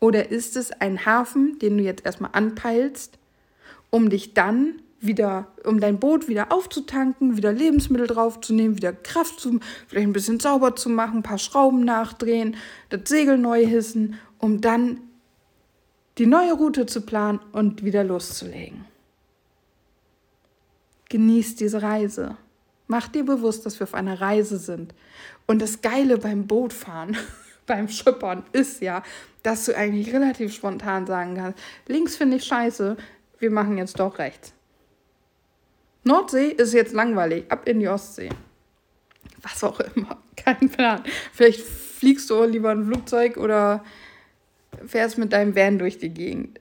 Oder 0.00 0.30
ist 0.30 0.56
es 0.56 0.72
ein 0.72 1.06
Hafen, 1.06 1.58
den 1.60 1.78
du 1.78 1.84
jetzt 1.84 2.04
erstmal 2.04 2.30
anpeilst, 2.32 3.18
um 3.90 4.10
dich 4.10 4.34
dann 4.34 4.80
wieder, 5.00 5.48
um 5.64 5.80
dein 5.80 5.98
Boot 5.98 6.28
wieder 6.28 6.52
aufzutanken, 6.52 7.36
wieder 7.36 7.52
Lebensmittel 7.52 8.06
draufzunehmen, 8.06 8.76
wieder 8.76 8.92
Kraft 8.92 9.40
zu, 9.40 9.60
vielleicht 9.88 10.06
ein 10.06 10.12
bisschen 10.12 10.40
sauber 10.40 10.76
zu 10.76 10.90
machen, 10.90 11.18
ein 11.18 11.22
paar 11.22 11.38
Schrauben 11.38 11.84
nachdrehen, 11.84 12.56
das 12.90 13.08
Segel 13.08 13.38
neu 13.38 13.66
hissen, 13.66 14.18
um 14.38 14.60
dann 14.60 15.00
die 16.18 16.26
neue 16.26 16.52
Route 16.52 16.86
zu 16.86 17.00
planen 17.00 17.40
und 17.52 17.82
wieder 17.82 18.04
loszulegen. 18.04 18.84
Genieß 21.08 21.56
diese 21.56 21.82
Reise. 21.82 22.36
Mach 22.86 23.08
dir 23.08 23.24
bewusst, 23.24 23.64
dass 23.64 23.80
wir 23.80 23.84
auf 23.84 23.94
einer 23.94 24.20
Reise 24.20 24.58
sind. 24.58 24.94
Und 25.46 25.62
das 25.62 25.80
Geile 25.80 26.18
beim 26.18 26.46
Bootfahren, 26.46 27.16
beim 27.66 27.88
Schippern 27.88 28.44
ist 28.52 28.82
ja, 28.82 29.02
dass 29.42 29.64
du 29.64 29.76
eigentlich 29.76 30.12
relativ 30.12 30.52
spontan 30.52 31.06
sagen 31.06 31.36
kannst, 31.36 31.58
links 31.86 32.16
finde 32.16 32.36
ich 32.36 32.44
scheiße, 32.44 32.96
wir 33.38 33.50
machen 33.50 33.78
jetzt 33.78 33.98
doch 33.98 34.18
rechts. 34.18 34.52
Nordsee 36.04 36.48
ist 36.48 36.72
jetzt 36.72 36.92
langweilig, 36.92 37.44
ab 37.50 37.68
in 37.68 37.80
die 37.80 37.88
Ostsee. 37.88 38.30
Was 39.42 39.62
auch 39.64 39.80
immer, 39.80 40.18
kein 40.36 40.70
Plan. 40.70 41.02
Vielleicht 41.32 41.60
fliegst 41.60 42.30
du 42.30 42.42
lieber 42.44 42.70
ein 42.70 42.86
Flugzeug 42.86 43.36
oder 43.36 43.84
fährst 44.86 45.18
mit 45.18 45.32
deinem 45.32 45.54
Van 45.54 45.78
durch 45.78 45.98
die 45.98 46.10
Gegend. 46.10 46.60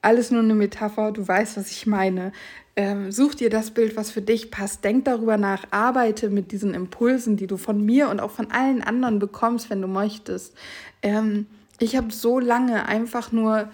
Alles 0.00 0.30
nur 0.30 0.42
eine 0.42 0.54
Metapher, 0.54 1.10
du 1.10 1.26
weißt, 1.26 1.56
was 1.56 1.70
ich 1.72 1.86
meine. 1.86 2.32
Ähm, 2.76 3.10
such 3.10 3.34
dir 3.34 3.50
das 3.50 3.72
Bild, 3.72 3.96
was 3.96 4.12
für 4.12 4.22
dich 4.22 4.52
passt. 4.52 4.84
Denk 4.84 5.04
darüber 5.06 5.36
nach, 5.36 5.64
arbeite 5.72 6.30
mit 6.30 6.52
diesen 6.52 6.74
Impulsen, 6.74 7.36
die 7.36 7.48
du 7.48 7.56
von 7.56 7.84
mir 7.84 8.08
und 8.08 8.20
auch 8.20 8.30
von 8.30 8.52
allen 8.52 8.82
anderen 8.82 9.18
bekommst, 9.18 9.70
wenn 9.70 9.82
du 9.82 9.88
möchtest. 9.88 10.54
Ähm, 11.02 11.46
ich 11.80 11.96
habe 11.96 12.12
so 12.12 12.38
lange 12.38 12.86
einfach 12.86 13.32
nur 13.32 13.68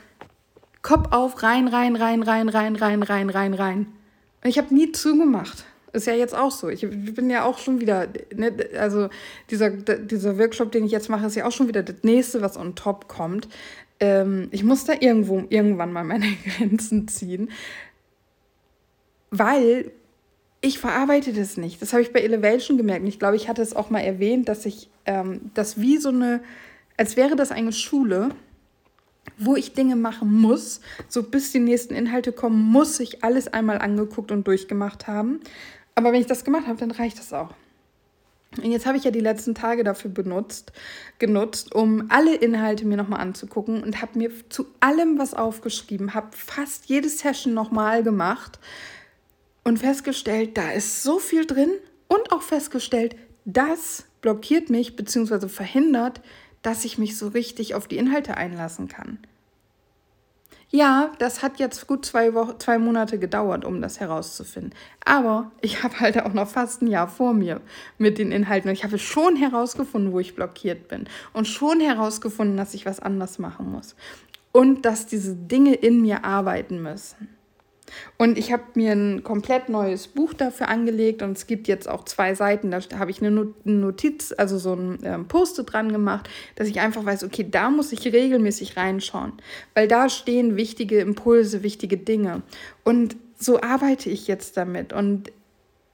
Kopf 0.80 1.12
auf, 1.12 1.42
rein, 1.42 1.68
rein, 1.68 1.96
rein, 1.96 2.22
rein, 2.22 2.48
rein, 2.48 2.76
rein, 2.76 3.02
rein, 3.02 3.30
rein, 3.30 3.54
rein. 3.54 3.86
Ich 4.46 4.58
habe 4.58 4.74
nie 4.74 4.92
zugemacht. 4.92 5.64
Ist 5.92 6.06
ja 6.06 6.14
jetzt 6.14 6.34
auch 6.34 6.50
so. 6.50 6.68
Ich 6.68 6.82
bin 6.82 7.30
ja 7.30 7.44
auch 7.44 7.58
schon 7.58 7.80
wieder, 7.80 8.08
ne, 8.34 8.52
also 8.78 9.08
dieser, 9.50 9.70
dieser 9.70 10.38
Workshop, 10.38 10.72
den 10.72 10.84
ich 10.84 10.92
jetzt 10.92 11.08
mache, 11.08 11.26
ist 11.26 11.36
ja 11.36 11.46
auch 11.46 11.52
schon 11.52 11.68
wieder 11.68 11.82
das 11.82 12.02
nächste, 12.02 12.42
was 12.42 12.56
on 12.56 12.74
top 12.74 13.06
kommt. 13.08 13.48
Ähm, 14.00 14.48
ich 14.50 14.64
muss 14.64 14.84
da 14.84 14.94
irgendwo 14.98 15.44
irgendwann 15.48 15.92
mal 15.92 16.04
meine 16.04 16.26
Grenzen 16.58 17.06
ziehen, 17.06 17.50
weil 19.30 19.92
ich 20.60 20.78
verarbeite 20.78 21.32
das 21.32 21.56
nicht. 21.56 21.80
Das 21.80 21.92
habe 21.92 22.02
ich 22.02 22.12
bei 22.12 22.20
Elevation 22.20 22.76
gemerkt. 22.76 23.02
Und 23.02 23.08
ich 23.08 23.18
glaube, 23.18 23.36
ich 23.36 23.48
hatte 23.48 23.62
es 23.62 23.76
auch 23.76 23.90
mal 23.90 24.00
erwähnt, 24.00 24.48
dass 24.48 24.66
ich 24.66 24.90
ähm, 25.06 25.52
das 25.54 25.80
wie 25.80 25.98
so 25.98 26.08
eine, 26.08 26.42
als 26.96 27.16
wäre 27.16 27.36
das 27.36 27.52
eine 27.52 27.72
Schule, 27.72 28.30
wo 29.38 29.56
ich 29.56 29.72
Dinge 29.72 29.96
machen 29.96 30.32
muss, 30.32 30.80
so 31.08 31.22
bis 31.22 31.52
die 31.52 31.60
nächsten 31.60 31.94
Inhalte 31.94 32.32
kommen, 32.32 32.60
muss 32.60 33.00
ich 33.00 33.24
alles 33.24 33.48
einmal 33.48 33.78
angeguckt 33.78 34.30
und 34.30 34.46
durchgemacht 34.46 35.06
haben. 35.06 35.40
Aber 35.94 36.12
wenn 36.12 36.20
ich 36.20 36.26
das 36.26 36.44
gemacht 36.44 36.66
habe, 36.66 36.78
dann 36.78 36.90
reicht 36.90 37.18
das 37.18 37.32
auch. 37.32 37.54
Und 38.62 38.70
jetzt 38.70 38.86
habe 38.86 38.96
ich 38.96 39.04
ja 39.04 39.10
die 39.10 39.20
letzten 39.20 39.54
Tage 39.54 39.82
dafür 39.82 40.10
benutzt, 40.10 40.72
genutzt, 41.18 41.74
um 41.74 42.06
alle 42.08 42.34
Inhalte 42.36 42.86
mir 42.86 42.96
nochmal 42.96 43.20
anzugucken 43.20 43.82
und 43.82 44.00
habe 44.00 44.18
mir 44.18 44.30
zu 44.48 44.66
allem 44.80 45.18
was 45.18 45.34
aufgeschrieben, 45.34 46.14
habe 46.14 46.28
fast 46.36 46.86
jede 46.86 47.08
Session 47.08 47.52
nochmal 47.52 48.02
gemacht 48.02 48.60
und 49.64 49.78
festgestellt, 49.78 50.56
da 50.56 50.70
ist 50.70 51.02
so 51.02 51.18
viel 51.18 51.46
drin 51.46 51.70
und 52.06 52.30
auch 52.30 52.42
festgestellt, 52.42 53.16
das 53.44 54.04
blockiert 54.20 54.70
mich 54.70 54.94
bzw. 54.94 55.48
verhindert, 55.48 56.20
dass 56.64 56.84
ich 56.84 56.98
mich 56.98 57.16
so 57.16 57.28
richtig 57.28 57.74
auf 57.76 57.86
die 57.86 57.98
Inhalte 57.98 58.36
einlassen 58.36 58.88
kann. 58.88 59.18
Ja, 60.70 61.12
das 61.18 61.42
hat 61.42 61.60
jetzt 61.60 61.86
gut 61.86 62.04
zwei, 62.04 62.34
Wochen, 62.34 62.58
zwei 62.58 62.78
Monate 62.78 63.18
gedauert, 63.20 63.64
um 63.64 63.80
das 63.80 64.00
herauszufinden. 64.00 64.74
Aber 65.04 65.52
ich 65.60 65.84
habe 65.84 66.00
halt 66.00 66.20
auch 66.20 66.32
noch 66.32 66.48
fast 66.48 66.82
ein 66.82 66.88
Jahr 66.88 67.06
vor 67.06 67.32
mir 67.32 67.60
mit 67.98 68.18
den 68.18 68.32
Inhalten. 68.32 68.70
Und 68.70 68.74
ich 68.74 68.82
habe 68.82 68.98
schon 68.98 69.36
herausgefunden, 69.36 70.12
wo 70.12 70.18
ich 70.18 70.34
blockiert 70.34 70.88
bin. 70.88 71.06
Und 71.32 71.46
schon 71.46 71.78
herausgefunden, 71.78 72.56
dass 72.56 72.74
ich 72.74 72.86
was 72.86 72.98
anders 72.98 73.38
machen 73.38 73.70
muss. 73.70 73.94
Und 74.50 74.84
dass 74.84 75.06
diese 75.06 75.36
Dinge 75.36 75.74
in 75.74 76.02
mir 76.02 76.24
arbeiten 76.24 76.82
müssen. 76.82 77.28
Und 78.16 78.38
ich 78.38 78.52
habe 78.52 78.62
mir 78.74 78.92
ein 78.92 79.22
komplett 79.22 79.68
neues 79.68 80.08
Buch 80.08 80.34
dafür 80.34 80.68
angelegt 80.68 81.22
und 81.22 81.36
es 81.36 81.46
gibt 81.46 81.68
jetzt 81.68 81.88
auch 81.88 82.04
zwei 82.04 82.34
Seiten. 82.34 82.70
Da 82.70 82.80
habe 82.98 83.10
ich 83.10 83.22
eine 83.22 83.52
Notiz, 83.64 84.34
also 84.36 84.58
so 84.58 84.74
ein 84.74 84.98
ähm, 85.04 85.28
Post 85.28 85.62
dran 85.66 85.92
gemacht, 85.92 86.28
dass 86.56 86.68
ich 86.68 86.80
einfach 86.80 87.04
weiß, 87.04 87.24
okay, 87.24 87.46
da 87.48 87.70
muss 87.70 87.92
ich 87.92 88.04
regelmäßig 88.12 88.76
reinschauen, 88.76 89.32
weil 89.74 89.88
da 89.88 90.08
stehen 90.08 90.56
wichtige 90.56 91.00
Impulse, 91.00 91.62
wichtige 91.62 91.96
Dinge. 91.96 92.42
Und 92.82 93.16
so 93.38 93.60
arbeite 93.60 94.10
ich 94.10 94.26
jetzt 94.26 94.56
damit. 94.56 94.92
Und 94.92 95.30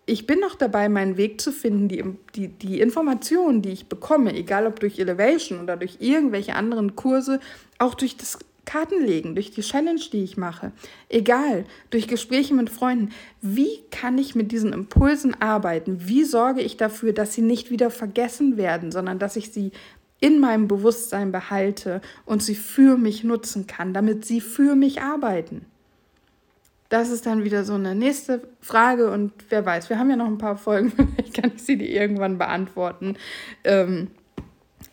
ich 0.06 0.26
bin 0.26 0.40
noch 0.40 0.56
dabei, 0.56 0.88
meinen 0.88 1.16
Weg 1.16 1.40
zu 1.40 1.52
finden, 1.52 1.88
die, 1.88 2.04
die, 2.34 2.48
die 2.48 2.80
Informationen, 2.80 3.62
die 3.62 3.70
ich 3.70 3.86
bekomme, 3.86 4.34
egal 4.34 4.66
ob 4.66 4.80
durch 4.80 4.98
Elevation 4.98 5.62
oder 5.62 5.76
durch 5.76 5.98
irgendwelche 6.00 6.54
anderen 6.54 6.96
Kurse, 6.96 7.38
auch 7.78 7.94
durch 7.94 8.16
das 8.16 8.38
Karten 8.70 9.04
legen, 9.04 9.34
durch 9.34 9.50
die 9.50 9.62
Challenge, 9.62 10.00
die 10.12 10.22
ich 10.22 10.36
mache, 10.36 10.70
egal, 11.08 11.64
durch 11.90 12.06
Gespräche 12.06 12.54
mit 12.54 12.70
Freunden. 12.70 13.10
Wie 13.42 13.80
kann 13.90 14.16
ich 14.16 14.36
mit 14.36 14.52
diesen 14.52 14.72
Impulsen 14.72 15.34
arbeiten? 15.42 16.06
Wie 16.06 16.22
sorge 16.22 16.60
ich 16.60 16.76
dafür, 16.76 17.12
dass 17.12 17.34
sie 17.34 17.42
nicht 17.42 17.72
wieder 17.72 17.90
vergessen 17.90 18.56
werden, 18.56 18.92
sondern 18.92 19.18
dass 19.18 19.34
ich 19.34 19.50
sie 19.50 19.72
in 20.20 20.38
meinem 20.38 20.68
Bewusstsein 20.68 21.32
behalte 21.32 22.00
und 22.26 22.44
sie 22.44 22.54
für 22.54 22.96
mich 22.96 23.24
nutzen 23.24 23.66
kann, 23.66 23.92
damit 23.92 24.24
sie 24.24 24.40
für 24.40 24.76
mich 24.76 25.02
arbeiten? 25.02 25.66
Das 26.90 27.10
ist 27.10 27.26
dann 27.26 27.42
wieder 27.42 27.64
so 27.64 27.74
eine 27.74 27.96
nächste 27.96 28.40
Frage 28.60 29.10
und 29.10 29.32
wer 29.48 29.66
weiß, 29.66 29.90
wir 29.90 29.98
haben 29.98 30.10
ja 30.10 30.16
noch 30.16 30.28
ein 30.28 30.38
paar 30.38 30.56
Folgen, 30.56 30.92
vielleicht 31.16 31.34
kann 31.34 31.50
ich 31.56 31.62
sie 31.64 31.76
dir 31.76 31.88
irgendwann 31.88 32.38
beantworten. 32.38 33.16
Ähm, 33.64 34.12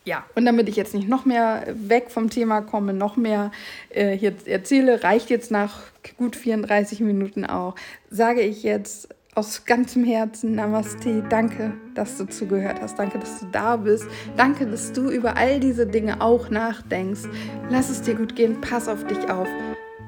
ja, 0.08 0.24
und 0.36 0.46
damit 0.46 0.70
ich 0.70 0.78
jetzt 0.78 0.94
nicht 0.94 1.10
noch 1.10 1.26
mehr 1.26 1.68
weg 1.76 2.10
vom 2.10 2.30
Thema 2.30 2.62
komme, 2.62 2.94
noch 2.94 3.18
mehr 3.18 3.52
äh, 3.90 4.18
hier 4.18 4.34
erzähle, 4.46 5.04
reicht 5.04 5.30
jetzt 5.30 5.52
nach 5.52 5.82
gut 6.18 6.38
34 6.38 7.02
Minuten 7.02 7.46
auch, 7.46 7.76
sage 8.10 8.40
ich 8.42 8.64
jetzt 8.64 9.10
aus 9.36 9.66
ganzem 9.66 10.06
Herzen 10.06 10.56
Namaste. 10.56 11.24
Danke, 11.30 11.74
dass 11.94 12.18
du 12.18 12.26
zugehört 12.26 12.82
hast. 12.82 12.98
Danke, 12.98 13.20
dass 13.20 13.40
du 13.42 13.48
da 13.52 13.76
bist. 13.76 14.08
Danke, 14.36 14.66
dass 14.66 14.94
du 14.94 15.12
über 15.12 15.36
all 15.36 15.60
diese 15.60 15.86
Dinge 15.86 16.22
auch 16.22 16.50
nachdenkst. 16.50 17.26
Lass 17.70 17.90
es 17.90 18.02
dir 18.02 18.16
gut 18.16 18.36
gehen. 18.36 18.60
Pass 18.62 18.88
auf 18.88 19.06
dich 19.06 19.30
auf. 19.30 19.48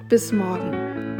Bis 0.07 0.31
morgen. 0.31 1.18